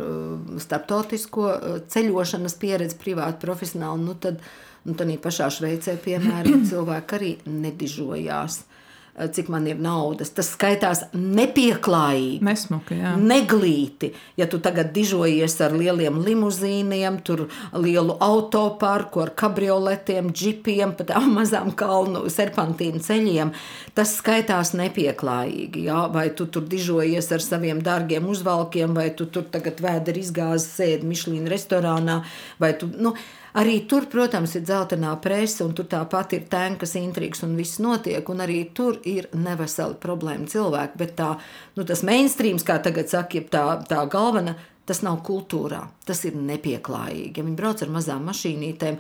[0.62, 1.51] starptautisko
[1.91, 8.62] ceļošanas pieredzi, privāti, profesionāli, nu, tad, uh, Nu, Tad pašā Šveicē, piemēram, cilvēki arī nedižojās.
[9.14, 10.30] Eh, cik man ir naudas.
[10.33, 13.11] Tas skaitās nepieklājīgi, Nesmuki, jā.
[13.20, 14.09] neglīti.
[14.41, 17.43] Ja tu tagad dižojies ar lieliem limuzīniem, tur
[17.76, 23.53] lielu autoparku ar kabrioletiem, džipiem, pat tām mazām kalnu serpantīnu ceļiem,
[23.93, 25.85] tas skaitās nepieklājīgi.
[25.91, 26.07] Jā?
[26.14, 31.12] Vai tu tur dižojies ar saviem dārgiem uzvalkiem, vai tu tur tagad vēderi izgāzi sēdi
[31.12, 32.22] Mišlīna restorānā,
[32.57, 33.12] vai tu, nu,
[33.53, 38.25] Arī tur, protams, ir dzeltenā presa, un tur tāpat ir tankas intrigas, un viss notiek.
[38.33, 41.01] Un arī tur ir neveseli problēma cilvēki.
[41.03, 41.35] Bet tā,
[41.77, 47.37] nu, tas mainstreams, kā tagad saka, tā, tā galvenā Tas nav kultūrā, tas ir nepieklājīgi.
[47.39, 48.97] Ja viņi brauc ar mazām mašīnītēm,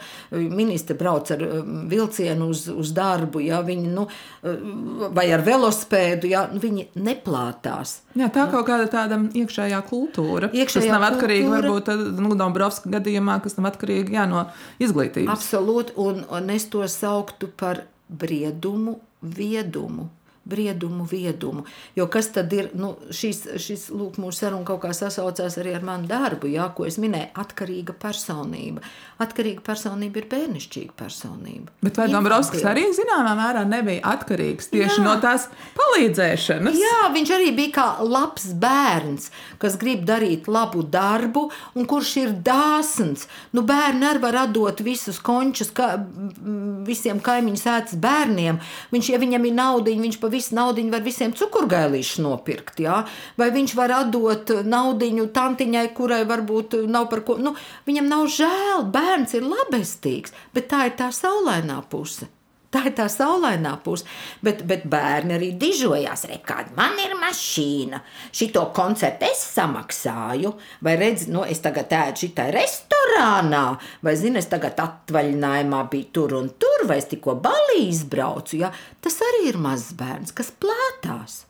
[0.54, 6.30] ministri brauc ar um, vilcienu uz, uz darbu, ja viņi, nu, uh, vai ar velospēdu,
[6.30, 7.96] ja nu, viņi neplātās.
[8.14, 10.52] Jā, tā kaut kāda tāda iekšējā kultūra.
[10.54, 14.46] Iekšējā kas nav atkarīga varbūt nu, no Brovska gadījumā, kas nav atkarīga jā, no
[14.78, 15.34] izglītības.
[15.34, 20.12] Absolūti, un, un es to sauktu par briedumu, viedumu
[20.44, 21.64] briedumu, viedumu.
[21.96, 25.84] Jo kas tad ir nu, šis, šis lūk, mūsu saruna kaut kā sasaucās arī ar
[25.86, 28.82] manu darbu, jā, ko es minēju, atkarīga personība.
[29.22, 31.70] Atkarīga personība ir bērnišķīga personība.
[31.84, 35.04] Bet vai Dombrovskis arī zināmā mērā nebija atkarīgs tieši jā.
[35.06, 35.46] no tās
[35.78, 36.80] palīdzēšanas?
[36.80, 39.30] Jā, viņš arī bija kā labs bērns,
[39.62, 41.46] kas grib darīt labu darbu
[41.78, 43.28] un kurš ir dāsns.
[43.54, 45.94] Nu, bērni arī var atdot visus končus ka,
[46.86, 48.58] visiem kaimiņu sētas bērniem.
[48.92, 52.80] Viņš, ja viņam ir nauda, viņš pa visu naudu var visiem cukurgailīšus nopirkt.
[52.82, 53.02] Ja?
[53.38, 57.38] Vai viņš var atdot naudu tantiņai, kurai varbūt nav par ko.
[57.38, 57.54] Nu,
[57.86, 62.30] viņam nav žēl, bērns ir labestīgs, bet tā ir tā saulainā puse.
[62.72, 64.06] Tā ir tā saulainā puse.
[64.44, 66.24] Bet, bet bērni arī dižojās.
[66.30, 68.00] Re, kāda man ir mašīna,
[68.32, 70.54] šito koncertu es samaksāju.
[70.84, 73.64] Vai redzi, nu, es tagad ēdu šitā restorānā,
[74.02, 78.62] vai zini, es tagad atvaļinājumā biju tur un tur, vai es tikko balī izbraucu.
[78.64, 78.72] Ja?
[79.04, 81.42] Tas arī ir mazs bērns, kas plātās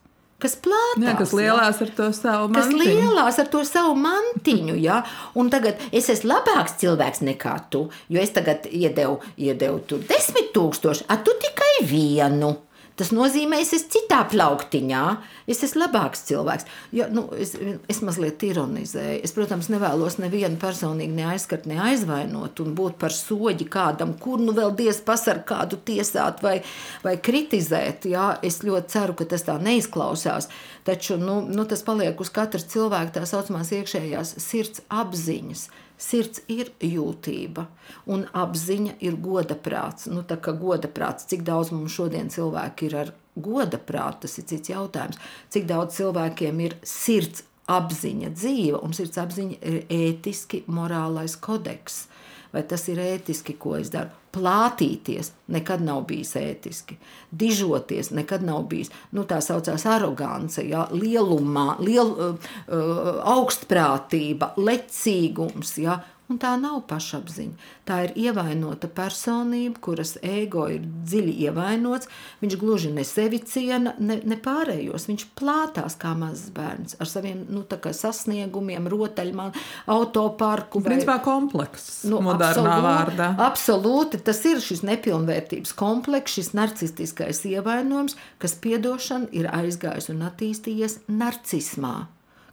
[0.43, 1.05] kas plātās.
[1.07, 2.79] Jā, kas lielās ar to savu mantiņu.
[2.83, 4.99] Kas lielās ar to savu mantiņu, jā.
[5.39, 10.53] Un tagad es esmu labāks cilvēks nekā tu, jo es tagad iedevu, iedevu tur desmit
[10.57, 12.57] tūkstoši, a tu tikai vienu.
[12.99, 15.03] Tas nozīmē, es esmu citā plauktiņā,
[15.51, 16.67] es esmu labāks cilvēks.
[16.93, 17.55] Ja, nu, es,
[17.89, 19.23] es mazliet ironizēju.
[19.25, 24.75] Es, protams, nevēlos nevienu personīgi neaizskart, neaizvainot un būt par soģi kādam, kur nu vēl
[24.77, 26.59] diez pasar kādu tiesāt vai,
[27.05, 28.05] vai kritizēt.
[28.13, 28.35] Jā.
[28.45, 30.51] Es ļoti ceru, ka tas tā neizklausās.
[30.85, 35.69] Taču nu, nu, tas paliek uz katras cilvēka tā saucamās iekšējās sirds apziņas.
[36.03, 37.69] Sirds ir jūtība,
[38.11, 40.09] un apziņa ir goda prāts.
[40.11, 44.39] Nu, tā kā goda prāts, cik daudz mums šodien cilvēki ir ar goda prātu, tas
[44.41, 45.21] ir cits jautājums.
[45.55, 52.07] Cik daudz cilvēkiem ir sirds apziņa dzīve, un sirds apziņa ir ētiski morālais kodeks
[52.53, 54.13] vai tas ir ētiski, ko es daru.
[54.33, 55.33] Plātīties.
[55.53, 56.97] Nekad nav bijis ētiski,
[57.37, 58.09] dižoties.
[58.17, 58.89] Nekad nav bijis.
[59.13, 65.75] Nu, tā saucās arogance, ja, lielumā, liel, uh, uh, augstprātība, lecīgums.
[65.83, 66.01] Ja,
[66.31, 67.67] Un tā nav pašapziņa.
[67.89, 72.09] Tā ir ievainota personība, kuras ego ir dziļi ievainots.
[72.41, 75.09] Viņš gluži ne sevi ciena, ne, ne pārējos.
[75.11, 80.81] Viņš plātās kā mazs bērns ar saviem nu, sasniegumiem, rotaļmānu, autoparku.
[80.81, 80.95] Vai...
[80.95, 83.29] Principā komplekss, nu, modernā absolūti, vārdā.
[83.49, 91.03] Absolūti, tas ir šis nepilnvērtības komplekss, šis narcistiskais ievainojums, kas piedošana ir aizgājis un attīstījies
[91.11, 91.97] narcismā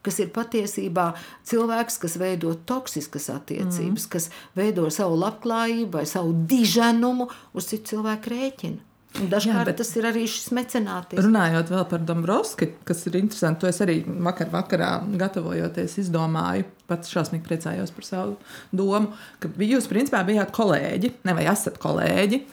[0.06, 1.12] kas ir patiesībā
[1.50, 4.12] cilvēks, kas veido toksiskas attiecības, mm.
[4.14, 8.86] kas veido savu labklājību vai savu diženumu uz citu cilvēku rēķinu.
[9.18, 11.18] Un dažkārt Jā, bet tas ir arī šis mecenātis.
[11.26, 17.10] Runājot vēl par Dombrovski, kas ir interesanti, to es arī vakar vakarā gatavojoties izdomāju, pats
[17.16, 18.36] šausmīgi priecājos par savu
[18.70, 19.10] domu,
[19.42, 22.44] ka jūs principā bijāt kolēģi, ne vai esat kolēģi,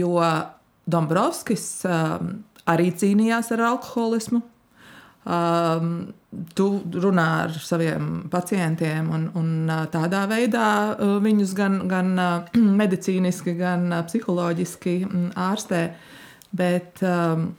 [0.00, 0.14] jo
[0.88, 2.38] Dombrovskis um,
[2.72, 4.40] arī cīnījās ar alkoholismu,
[5.24, 5.92] um,
[6.54, 10.68] tu runā ar saviem pacientiem un, un tādā veidā
[11.24, 12.12] viņus gan, gan
[12.82, 14.98] medicīniski, gan psiholoģiski
[15.48, 15.82] ārstē.
[16.58, 17.50] Bet um,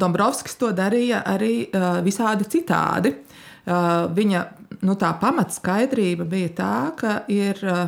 [0.00, 3.14] Dombrovskis to darīja arī uh, visādi citādi.
[3.64, 4.40] Uh, viņa
[4.84, 7.86] nu, pamatskaidrība bija tā, ka ir uh,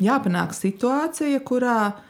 [0.00, 2.04] jāpanāk situācija, kurā uh,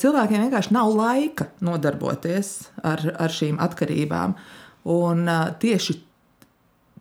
[0.00, 4.34] cilvēkiem vienkārši nav laika nodarboties ar, ar šīm atkarībām.
[4.34, 5.24] Uh, Un
[5.60, 5.96] tieši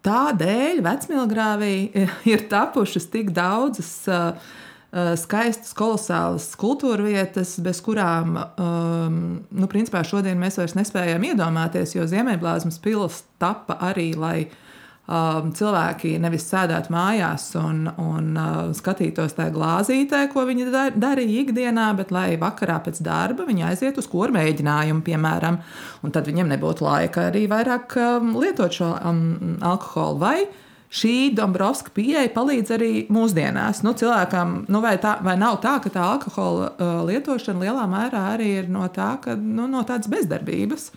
[0.04, 1.76] tādēļ vecmīlgrāvī
[2.34, 3.92] ir tapušas tik daudzas
[5.18, 9.16] skaistas, kolosālas kultūra vietas, bez kurām, um,
[9.50, 14.52] nu, principā šodien mēs vairs nespējam iedomāties, jo Ziemeļblāzmas pils tapa arī, lai
[15.08, 21.44] um, cilvēki nevis sēdētu mājās un, un uh, skatītos tajā glāzītē, ko viņi dar, darīja
[21.44, 25.62] ikdienā, bet lai vakarā pēc darba viņi aiziet uz koru mēģinājumu, piemēram,
[26.04, 30.22] un tad viņiem nebūtu laika arī vairāk um, lietot šo um, alkoholu.
[30.24, 30.38] Vai
[30.94, 33.82] šī Dombrovska pieeja palīdz arī mūsdienās.
[33.86, 38.26] Nu, cilvēkam, nu, vai, tā, vai nav tā, ka tā alkohola uh, lietošana lielā mērā
[38.36, 40.92] arī ir no, tā, ka, nu, no tādas bezdarbības?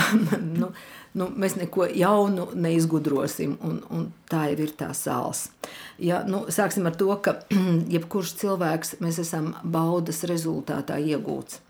[0.60, 0.72] nu,
[1.18, 5.48] nu, mēs neko jaunu neizgudrosim, un, un tā jau ir tā sāls.
[5.98, 7.40] Ja, nu, sāksim ar to, ka
[7.94, 11.62] jebkurš cilvēks mēs esam baudas rezultātā iegūts.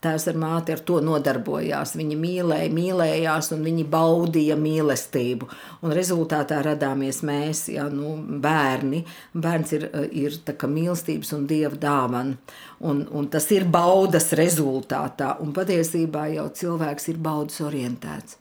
[0.00, 1.92] Tēvs ar māti ar to nodarbojās.
[2.00, 5.48] Viņi mīlēja, mīlējās, un viņi baudīja mīlestību.
[5.84, 9.02] Un rezultātā radāmies mēs, ja, nu, bērni.
[9.36, 12.56] Bērns ir, ir mīlestības un dieva dāvana.
[12.80, 15.34] Un, un tas ir baudas rezultātā.
[15.44, 18.39] Un patiesībā jau cilvēks ir baudas orientēts.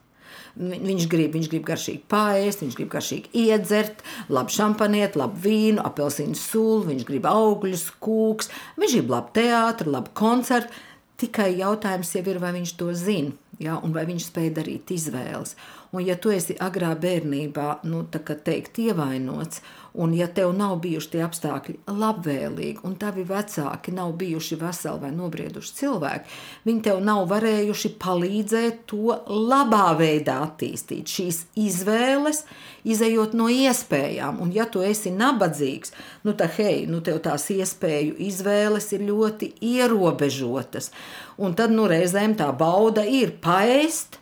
[0.60, 6.36] Viņš grib, viņš grib garšīgi pāriest, viņš grib garšīgi iedzert, labu šampanieti, labu vīnu, apelsīnu
[6.36, 10.86] sulu, viņš grib augļus, kūks, viņš grib labu teātru, labu koncertu.
[11.20, 15.55] Tikai jautājums jau ir, vai viņš to zina, ja, un vai viņš spēj darīt izvēles.
[15.91, 19.64] Un, ja tu esi agrā bērnībā, nu, tā kā teikt, ievainots,
[19.99, 25.11] un ja tev nav bijuši tie apstākļi labvēlīgi, un tavi vecāki nav bijuši veseli vai
[25.15, 26.37] nobrieduši cilvēki,
[26.67, 32.45] viņi tev nav varējuši palīdzēt to labā veidā attīstīt šīs izvēles,
[32.87, 34.39] izējot no iespējām.
[34.43, 35.91] Un, ja tu esi nabadzīgs,
[36.23, 40.93] nu, tad, hei, nu, tev tās iespēju izvēles ir ļoti ierobežotas.
[41.43, 44.18] Un tad, nu, reizēm tā bauda ir paēst,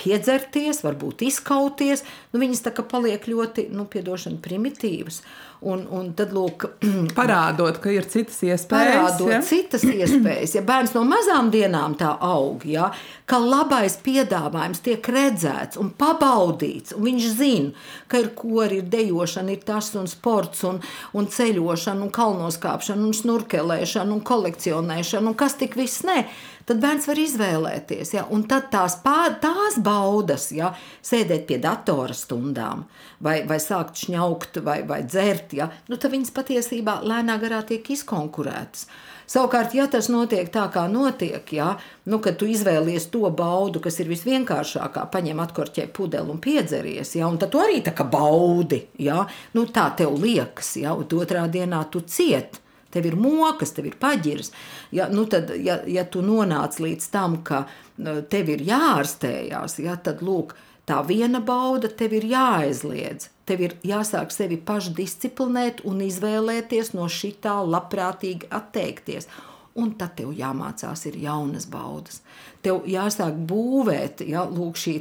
[0.00, 2.04] piedzerties, varbūt izkauties.
[2.32, 5.20] Nu, viņas tā kā paliek ļoti, nu, piedošana, primitīvas.
[5.60, 6.64] Un, un tad, lūk,
[7.18, 8.70] parādot, ka ir citas iespējas.
[8.70, 9.40] Parādot ja?
[9.44, 10.54] citas iespējas.
[10.56, 12.88] Ja bērns no mazām dienām tā aug, ja,
[13.28, 17.74] ka labais piedāvājums tiek redzēts un pabaudīts, un viņš zina,
[18.08, 20.80] ka ir kori, ir dejošana, ir tas un sports, un,
[21.12, 26.24] un ceļošana, un kalnoskāpšana, un snurkelēšana, un kolekcionēšana, un kas tik viss ne
[26.70, 28.14] tad bērns var izvēlēties.
[28.14, 28.24] Ja?
[28.30, 30.72] Un tad tās, pār, tās baudas, ja?
[31.02, 32.86] sēdēt pie datora stundām,
[33.18, 35.70] vai, vai sākt šņaukt, vai, vai dzert, ja?
[35.90, 38.86] nu, tad viņas patiesībā lēnā garā tiek izkonkurētas.
[39.30, 41.76] Savukārt, ja tas notiek tā, kā notiek, ja,
[42.10, 47.28] nu, kad tu izvēlies to baudu, kas ir visvienkāršākā, paņem atkorķē pudeli un piedzeries, ja,
[47.30, 49.20] un tad tu arī tā kā baudi, ja,
[49.54, 52.69] nu, tā tev liekas, ja, un otrā dienā tu cieti.
[52.90, 54.50] Tev ir mokas, tev ir paģirs.
[54.94, 57.64] Ja, nu tad, ja, ja tu nonāc līdz tam, ka
[58.02, 60.56] nu, tev ir jāārstējās, ja, tad lūk,
[60.88, 63.30] tā viena bauda tev ir jāaizliedz.
[63.46, 69.30] Tev ir jāsāk sevi pašdisciplinēt un izvēlēties no šī tā labprātīgi atteikties.
[69.78, 72.22] Un tad tev jāmācās ir jaunas baudas
[72.64, 74.98] tev jāsāk būvēt ja, lūk, šī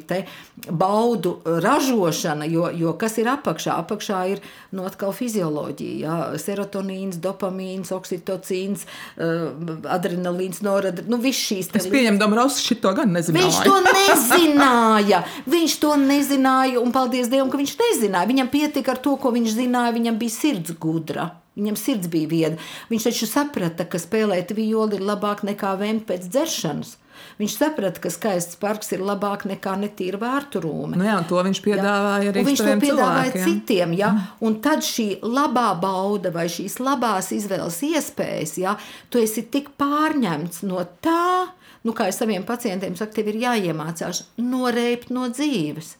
[0.70, 3.76] baudu ražošana, jo, jo kas ir apakšā?
[3.84, 4.42] Apakšā ir
[4.76, 8.86] nu, atkal fizioloģija, ja, serotonīns, dopamīns, oksitocīns,
[9.20, 9.50] uh,
[9.92, 11.12] adrenalīns, noradrenalīns.
[11.12, 11.88] Nu, viss šīs lietas.
[11.88, 13.50] Es pieņemu, Dombrovskis šito gan nezināja.
[13.50, 15.24] Viņš to nezināja.
[15.50, 18.32] viņš to nezināja, un paldies Dievam, ka viņš nezināja.
[18.32, 21.32] Viņam pietika ar to, ko viņš zināja, viņam bija sirds gudra.
[21.60, 22.56] Viņam sirds bija vieda.
[22.90, 26.96] Viņš taču saprata, ka spēlēt violi ir labāk nekā vēmt pēc dzeršanas.
[27.40, 31.00] Viņš saprata, ka skaists parks ir labāk nekā netīra vērtu rūme.
[31.00, 32.32] Nu jā, to viņš piedāvāja jā.
[32.34, 33.46] arī viņš to piedāvāja cilvēkiem.
[33.48, 33.96] citiem.
[34.00, 34.12] Ja?
[34.46, 38.76] Un tad šī labā bauda vai šīs labās izvēles iespējas, ja?
[39.12, 41.52] tu esi tik pārņemts no tā,
[41.84, 45.99] nu, kā es saviem pacientiem saku, tev ir jāiemācās noreipt no dzīves.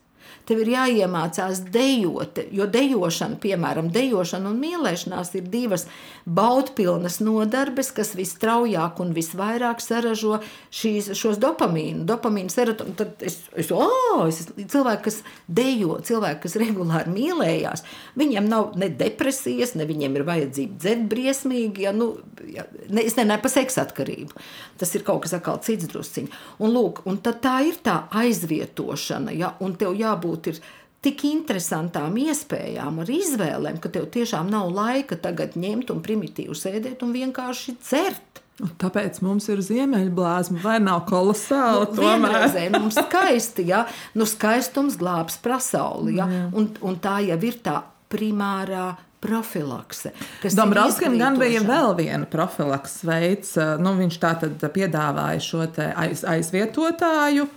[0.50, 5.84] Tev ir jāiemācās dejot, jo dejošana, piemēram, dejošana un mīlēšanās ir divas
[6.26, 10.40] baudpilnas nodarbes, kas visstraujāk un visvairāk saražo
[10.74, 12.98] šīs, šos dopamīnu, dopamīnu serotoninu.
[12.98, 17.86] Tad es, es, oh, es cilvēki, kas dejo, cilvēki, kas regulāri mīlējās,
[18.18, 22.10] viņiem nav ne depresijas, ne viņiem ir vajadzība dzert briesmīgi, ja, nu,
[22.50, 24.34] ja, ne, es nenāju pa seksa atkarību.
[24.82, 26.34] Tas ir kaut kas cits drusciņi.
[26.66, 30.62] Un lūk, un tā ir tā aizvietošana, ja, un tev jābūt jābūt ir
[31.02, 37.04] tik interesantām iespējām, ar izvēlēm, ka tev tiešām nav laika tagad ņemt un primitīvi sēdēt
[37.04, 38.44] un vienkārši dzert.
[38.60, 41.94] Un tāpēc mums ir ziemeļblāzma, vai nav kolosāli?
[41.96, 43.86] Nu, vienreizē mums skaisti, ja?
[44.14, 46.18] nu, skaistums glābs pasauli.
[46.18, 46.28] Ja?
[46.52, 47.78] Un, un tā jau ir tā
[48.12, 50.12] primārā profilakse.
[50.44, 53.56] Dombrovskim gan bija vēl viena profilakses veids.
[53.80, 55.64] Nu, viņš tā tad piedāvāja šo
[55.96, 57.48] aiz, aizvietotāju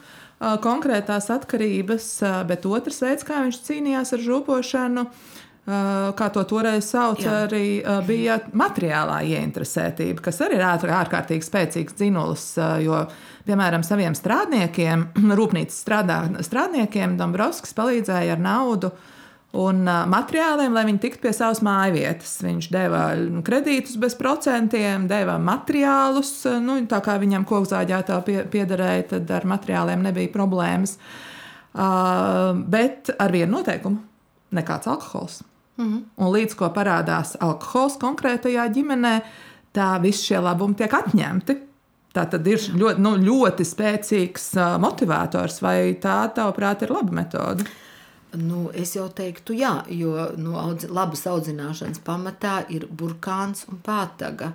[0.62, 2.09] konkrētās atkarības,
[2.49, 5.07] bet otrs veids, kā viņš cīnījās ar žūpošanu,
[6.18, 7.34] kā to toreiz sauca, Jā.
[7.47, 7.66] arī
[8.07, 12.47] bija materiālā ieinteresētība, kas arī ir ārkārtīgi spēcīgs dzinulis.
[12.82, 13.05] Jo,
[13.47, 15.07] piemēram, saviem strādniekiem,
[15.38, 18.90] rūpnīcas strādā, strādniekiem Dombrovskis palīdzēja ar naudu
[19.53, 22.38] un uh, materiāliem, lai viņi tiktu pie savas mājvietas.
[22.44, 23.03] Viņš deva
[23.44, 26.32] kredītus bez procentiem, deva materiālus.
[26.64, 30.96] Nu, tā kā viņam kokzāģētā pie, piederēja, tad ar materiāliem nebija problēmas.
[31.72, 34.00] Uh, bet ar vienu noteikumu-
[34.59, 35.42] nekāds alkohols.
[35.76, 36.03] Mm -hmm.
[36.16, 39.20] Un līdz ko parādās alkohols konkrētajā ģimenē,
[39.74, 41.57] tā visi šie labumi tiek atņemti.
[42.12, 47.64] Tā tad ir ļoti, nu, ļoti spēcīgs motivators, vai tā, tavuprāt, ir laba metode?
[48.33, 54.55] Nu, es jau teiktu, jā, jo nu, audz, labas audzināšanas pamatā ir burkāns un pātaga,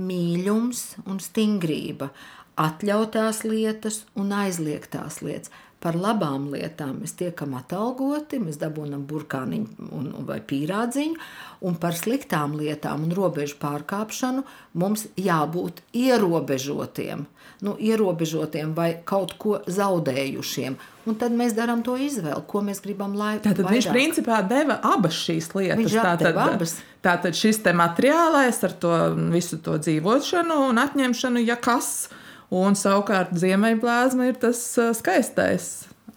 [0.00, 2.08] mīlums un stingrība,
[2.56, 5.52] atļautās lietas un aizliegtās lietas.
[5.78, 11.20] Par labām lietām mēs tiekam atalgoti, mēs dabūjam burkāniņu un, vai pīrādziņu,
[11.68, 14.42] un par sliktām lietām un robežu pārkāpšanu
[14.74, 17.28] mums jābūt ierobežotiem.
[17.64, 20.76] Nu, ierobežotiem vai kaut ko zaudējušiem.
[21.10, 23.74] Un tad mēs darām to izvēli, ko mēs gribam, lai tātad vairāk.
[23.74, 25.80] viņš principā deva abas šīs lietas.
[25.80, 26.76] Viņš tātad, abas.
[27.02, 28.94] tātad šis te materiālais ar to
[29.34, 32.06] visu to dzīvošanu un atņemšanu, ja kas
[32.48, 34.60] Un savukārt ziemeļblāzma ir tas
[34.96, 35.68] skaistais.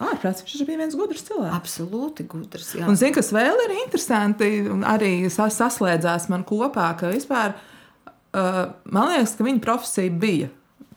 [0.01, 1.57] Ārprāts, viņš bija viens gudrs cilvēks.
[1.57, 2.71] Absolūti gudrs.
[2.79, 2.87] Jā.
[2.89, 4.47] Un zinu, kas vēl ir interesanti,
[4.87, 10.49] arī sas saslēdzās man kopā, ka vispār uh, man liekas, ka viņa profesija bija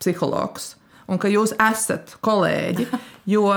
[0.05, 0.74] psihologs.
[1.09, 2.86] Un ka jūs esat kolēģi,
[3.34, 3.48] jo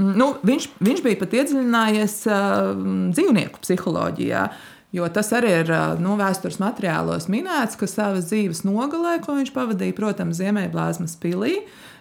[0.00, 2.74] nu, viņš, viņš bija pat iedziļinājies uh,
[3.14, 4.44] dzīvnieku psiholoģijā.
[4.50, 5.68] Uh, Jo tas arī ir
[6.02, 11.60] nu, vēstures materiālos minēts, ka savas dzīves nogalē, ko viņš pavadīja, protams, Ziemeļblāzmas pilī.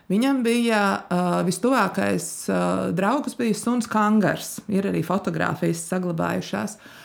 [0.10, 4.56] Viņam bija uh, vistuvākais uh, draugs, bija suns Kangars.
[4.74, 6.96] Ir arī fotografijas saglabājušās, uh,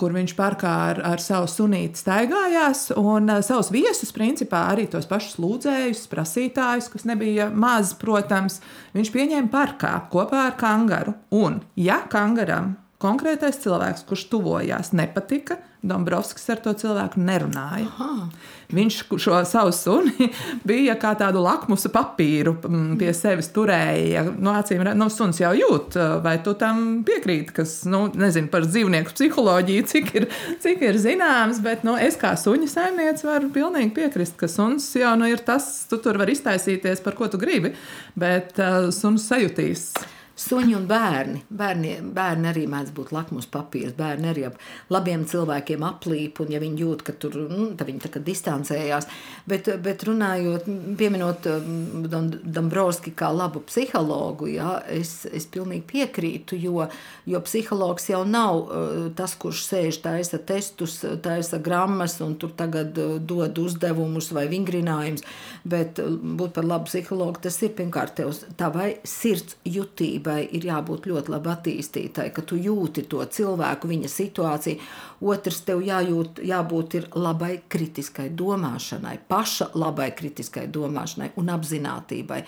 [0.00, 2.86] kur viņš parkā ar, ar savu sunīti staigājās.
[2.96, 8.60] Un savus viesus, principā, arī tos pašus lūdzējus, prasītājus, kas nebija maz, protams,
[8.96, 11.16] viņš pieņēma parkā kopā ar Kangaru.
[11.36, 15.58] Un, ja Kangaram konkrētais cilvēks, kurš tuvojās, nepatika.
[15.82, 17.88] Dombrovskis ar to cilvēku nerunāja.
[17.90, 18.28] Aha.
[18.72, 20.28] Viņš šo savu suni
[20.68, 24.24] bija kā tādu lakmusa papīru mm, pie sevis turēja.
[24.32, 28.66] No acīm redzot, nu, suns jau jūt, vai tu tam piekrīti, kas, nu, nezinu par
[28.68, 30.28] dzīvnieku psiholoģiju, cik ir,
[30.64, 35.14] cik ir zināms, bet nu, es kā suņa saimniece varu pilnīgi piekrist, ka suns jau
[35.20, 37.74] nu, ir tas, tu tur var iztaisīties, par ko tu gribi,
[38.18, 39.90] bet uh, suns sajutīs.
[40.32, 41.42] Suņi un bērni.
[41.52, 41.98] bērni.
[42.14, 43.92] Bērni arī mēdz būt lakmus papīrs.
[43.96, 44.56] Bērni arī ap
[44.92, 49.08] labiem cilvēkiem aplīp, un ja viņi jūt, ka tur nu, viņi tā kā distancējās.
[49.46, 56.86] Bet, bet runājot, pieminot um, Dombrovski kā labu psihologu, jā, es, es pilnīgi piekrītu, jo,
[57.28, 62.96] jo psihologs jau nav uh, tas, kurš sēž taisa testus, taisa grammas un tur tagad
[62.96, 65.26] uh, dod uzdevumus vai vingrinājumus,
[65.68, 70.66] bet uh, būt par labu psihologu tas ir pirmkārt tev tavai sirds jutība uzvedībai ir
[70.66, 74.80] jābūt ļoti labi attīstītai, ka tu jūti to cilvēku, viņa situāciju.
[75.22, 82.42] Otrs, tev jājūt, jābūt labai kritiskai domāšanai, paša labai kritiskai domāšanai un apziņotībai.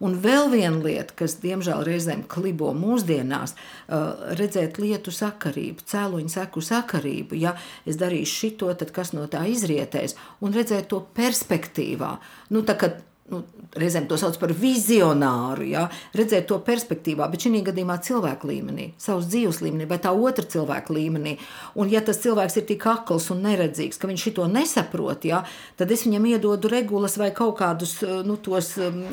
[0.00, 6.62] Un vēl viena lieta, kas diemžēl reizēm klibo mūsdienās, uh, redzēt lietu sakarību, cēloņu seku
[6.62, 7.34] sakarību.
[7.34, 10.14] Ja es darīšu šito, tad kas no tā izrietēs?
[10.40, 12.18] Un redzēt to perspektīvā.
[12.54, 12.78] Nu, tā,
[13.32, 13.42] nu,
[13.78, 15.84] reizēm to sauc par vizionāru, ja?
[16.16, 20.94] redzēt to perspektīvā, bet šī gadījumā cilvēka līmenī, savas dzīves līmenī, vai tā otra cilvēka
[20.94, 21.36] līmenī.
[21.78, 25.42] Un, ja tas cilvēks ir tik akls un neredzīgs, ka viņš to nesaprot, ja?
[25.76, 29.04] tad es viņam iedodu regulas vai kaut kādus nu, tos um,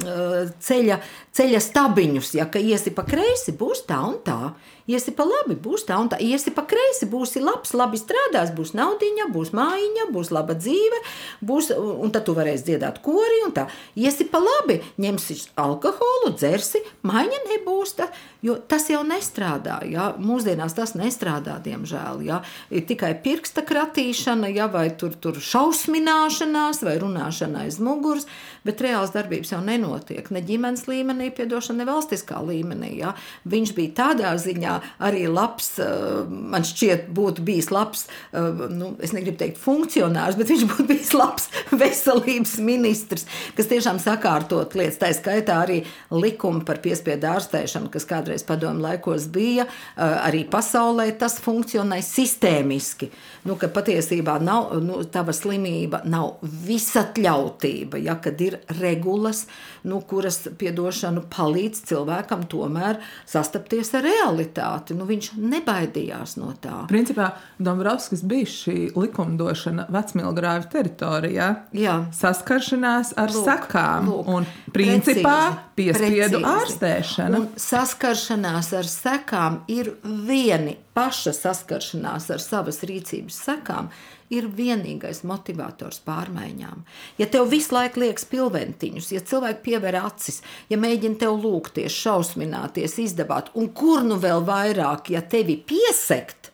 [0.63, 1.01] ceļa,
[1.35, 2.47] ceļa stabiņus, ja?
[2.51, 4.39] ka iesi pa kreisi, būs tā un tā.
[4.85, 6.19] Iesi pa labi, būs tā un tā.
[6.21, 10.99] Iesi pa kreisi, būsi labs, labi strādās, būs naudiņa, būs mājiņa, būs laba dzīve,
[11.41, 13.65] būs, un tad tu varēsi dziedāt kori un tā.
[13.97, 18.11] Iesi pa labi, ņemsi alkoholu, dzersi, mājiņa nebūs tā,
[18.45, 19.79] jo tas jau nestrādā.
[19.89, 20.11] Ja?
[20.21, 22.21] Mūsdienās tas nestrādā, diemžēl.
[22.27, 22.43] Ja?
[22.69, 24.69] Ir tikai pirksta kratīšana, ja?
[24.69, 28.29] vai tur, tur šausmināšanās, vai runāšana aiz muguras,
[28.65, 30.29] bet reāls darbības jau nenotiek.
[30.29, 32.93] Ne ģimenes līmenī, piedošana, ne valstiskā līmenī.
[33.01, 33.17] Ja?
[33.49, 39.13] Viņš bija tādā ziņā arī labs, eh, man šķiet, būtu bijis labs, eh, nu, es
[39.15, 43.25] negribu teikt funkcionārs, bet viņš būtu bijis labs veselības ministrs,
[43.57, 44.99] kas tiešām sakārtot lietas.
[45.01, 51.11] Tā skaitā arī likumi par piespiedu ārstēšanu, kas kādreiz padomu laikos bija, eh, arī pasaulē
[51.19, 53.11] tas funkcionē sistēmiski.
[53.45, 59.45] Nu, ka patiesībā nav, nu, tava slimība nav visatļautība, ja, kad ir regulas,
[59.85, 62.99] nu, kuras, piedošanu, palīdz cilvēkam tomēr
[63.29, 64.95] sastapties ar realitāti realitāti.
[64.97, 66.85] Nu, viņš nebaidījās no tā.
[66.89, 71.49] Principā Dombrovskis bija šī likumdošana vecmilgrāva teritorijā.
[71.75, 71.97] Jā.
[72.13, 73.45] Saskaršanās ar Lūk.
[73.45, 74.09] sakām.
[74.09, 75.37] Lūk, un principā
[75.75, 76.55] precīzi, piespiedu precīzi.
[76.55, 77.39] ārstēšana.
[77.39, 83.89] Un saskaršanās ar sekām ir vieni paša saskaršanās ar savas rīcības sekām.
[84.33, 86.81] Ir vienīgais motivators pārmaiņām.
[87.21, 92.97] Ja tev visu laiku liekas pilventiņus, ja cilvēki pievēr acis, ja mēģina tev lūgties, šausmināties,
[93.03, 96.44] izdabāt, un kur nu vēl vairāk, ja tevi piesekt,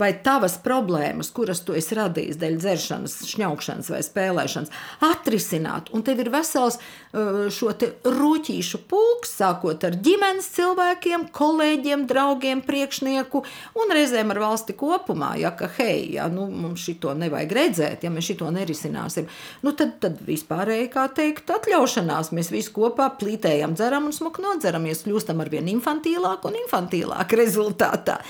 [0.00, 4.72] vai tavas problēmas, kuras tu esi radījis dēļ dzeršanas, šņaukšanas vai spēlēšanas,
[5.10, 5.90] atrisināt.
[5.96, 7.72] Un tev ir vesels uh, šo
[8.04, 13.42] rūtīšu pulks, sākot ar ģimenes cilvēkiem, kolēģiem, draugiem, priekšnieku
[13.80, 15.34] un reizēm ar valsti kopumā.
[15.40, 19.28] Ja, ka, hei, ja, nu, mums šito nevajag redzēt, ja mēs šito nerisināsim,
[19.64, 25.04] nu, tad, tad vispārēji, kā teikt, atļaušanās mēs visi kopā plītējam, dzeram un smuku nodzeramies,
[25.06, 28.20] kļūstam ar vien infantīlāk un infantīlāk rezultātā.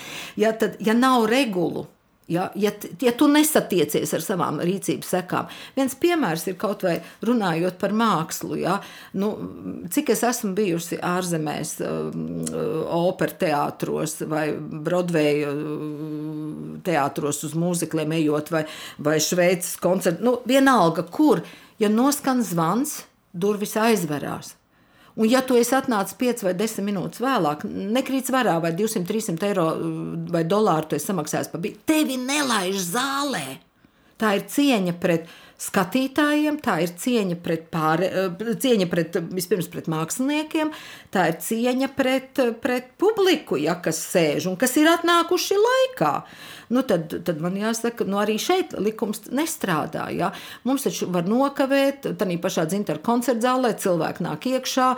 [0.41, 1.86] Ja, tad, ja nav regula, regulu.
[2.30, 2.70] Ja, ja,
[3.02, 8.54] ja tu nesatiecies ar savām rīcības sekām, viens piemērs ir kaut vai runājot par mākslu.
[8.61, 8.76] Ja,
[9.18, 9.32] nu,
[9.90, 12.44] cik es esmu bijusi ārzemēs, um,
[13.00, 18.62] opera teātros vai Broadway uh, teātros uz mūzikliem ejot, vai,
[19.02, 21.42] vai Šveices koncertu, nu, vienalga, kur,
[21.82, 23.00] ja noskan zvans,
[23.34, 24.54] durvis aizverās.
[25.16, 29.50] Un, ja tu esi atnācis 5 vai 10 minūtes vēlāk, nekrīt svarā, vai 200, 300
[29.50, 29.66] eiro
[30.30, 33.46] vai dolāru tu esi samaksājis par biļeti, tevi nelaiž zālē.
[34.20, 35.30] Tā ir cieņa pret
[35.61, 38.02] skatītājiem, tā ir cieņa pret, pār,
[38.62, 40.72] cieņa pret, vispirms pret māksliniekiem,
[41.12, 46.14] tā ir cieņa pret, pret publiku, ja, kas sēž un kas ir atnākuši laikā
[46.71, 50.07] nu tad, tad man jāsaka, nu arī šeit likums nestrādā.
[50.14, 50.31] Ja?
[50.68, 54.89] Mums taču var nokavēt, tādā pašā dzintara koncerta zālē cilvēki nāk iekšā,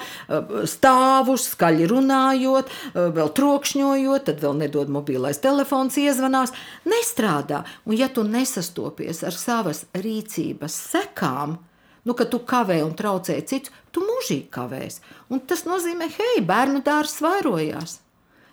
[0.69, 2.73] stāvus, skaļi runājot,
[3.17, 6.55] vēl trokšņojot, tad vēl nedod mobilais telefons iezvanās.
[6.89, 7.63] Nestrādā.
[7.89, 11.57] Un ja tu nesastopies ar savas rīcības sekām,
[12.05, 15.03] nu, ka tu kavē un traucē citus, tu mūžīgi kavēsi.
[15.33, 18.01] Un tas nozīmē, hei, bērnu dārsts vairojās.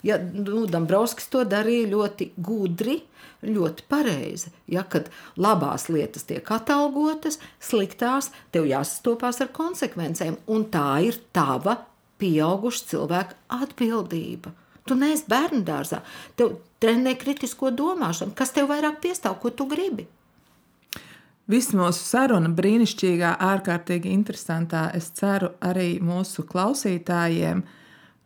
[0.06, 3.02] Ja, nu, Dabrovskis to darīja ļoti gudri,
[3.46, 4.52] ļoti pareizi.
[4.68, 5.10] Ja, kad
[5.40, 11.80] labās lietas tiek atalgotas, sliktās tev jāsastopās ar konsekvencēm, un tā ir tava
[12.20, 14.54] pieauguša cilvēka atbildība.
[14.88, 16.02] Tu neesi bērnu dārzā,
[16.36, 20.08] tev trenē kritisko domāšanu, kas tev vairāk piestāv, ko tu gribi.
[21.50, 24.90] Viss mūsu saruna brīnišķīgā, ārkārtīgi interesantā.
[24.94, 27.79] Es ceru arī mūsu klausītājiem, uh,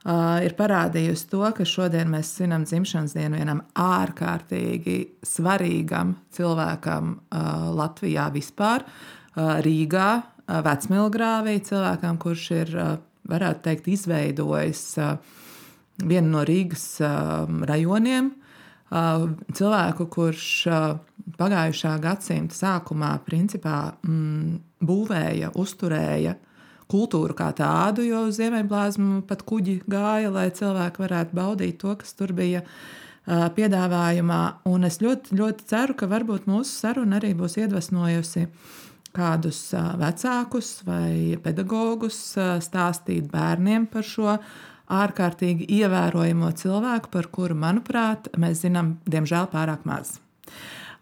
[0.03, 8.27] ir parādījusi to, ka šodien mēs svinam dzimšanas dienu vienam ārkārtīgi svarīgam cilvēkam uh, Latvijā
[8.33, 12.93] vispār, uh, Rīgā, uh, Vecmilgrāvī, cilvēkam, kurš ir, uh,
[13.31, 15.15] varētu teikt, izveidojis uh,
[16.03, 18.33] vienu no Rīgas uh, rajoniem,
[18.91, 20.89] uh, cilvēku, kurš uh,
[21.39, 26.49] pagājušā gadsimta sākumā principā mm, būvēja, uzturēja uh,
[26.93, 32.13] kultūru kā tādu, jo uz ziemeļblāzmu pat kuģi gāja, lai cilvēki varētu baudīt to, kas
[32.17, 32.63] tur bija
[33.25, 34.41] piedāvājumā.
[34.69, 38.47] Un es ļoti, ļoti ceru, ka varbūt mūsu saruna arī būs iedvesmojusi
[39.13, 39.59] kādus
[40.01, 42.19] vecākus vai pedagogus
[42.65, 44.37] stāstīt bērniem par šo
[44.93, 50.17] ārkārtīgi ievērojamo cilvēku, par kuru, manuprāt, mēs zinām, diemžēl, pārāk maz.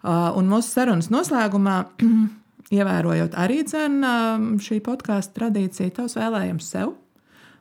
[0.02, 1.76] Un mūsu sarunas noslēgumā
[2.70, 6.94] ievērojot arī dzen, um, šī podkāstu tradīciju, tavs vēlējums sev,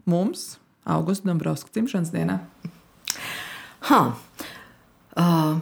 [0.09, 0.55] mums,
[0.89, 2.39] Augusta Dombrovska dzimšanas dienā?
[3.89, 5.55] Ha, uh,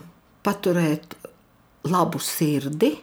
[0.44, 1.16] paturēt
[1.88, 2.94] labu sirdi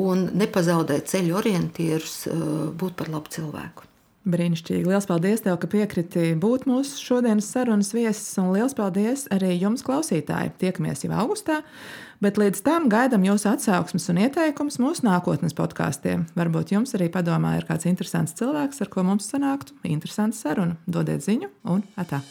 [0.00, 3.86] un nepazaudēt ceļu orientierus, uh, būt par labu cilvēku.
[4.26, 4.88] Brīnišķīgi.
[4.88, 9.84] Lielas paldies, tev, ka piekriti būt mūsu šodienas sarunas viesis, un liels paldies arī jums,
[9.86, 10.50] klausītāji.
[10.58, 11.60] Tiekamies jau augustā,
[12.24, 16.26] bet līdz tam gaidām jūsu atsauksmes un ieteikumus mūsu nākotnes podkāstiem.
[16.38, 20.80] Varbūt jums arī padomā ir kāds interesants cilvēks, ar ko mums sanāktu interesanta saruna.
[20.86, 22.22] Dodiet ziņu un atā!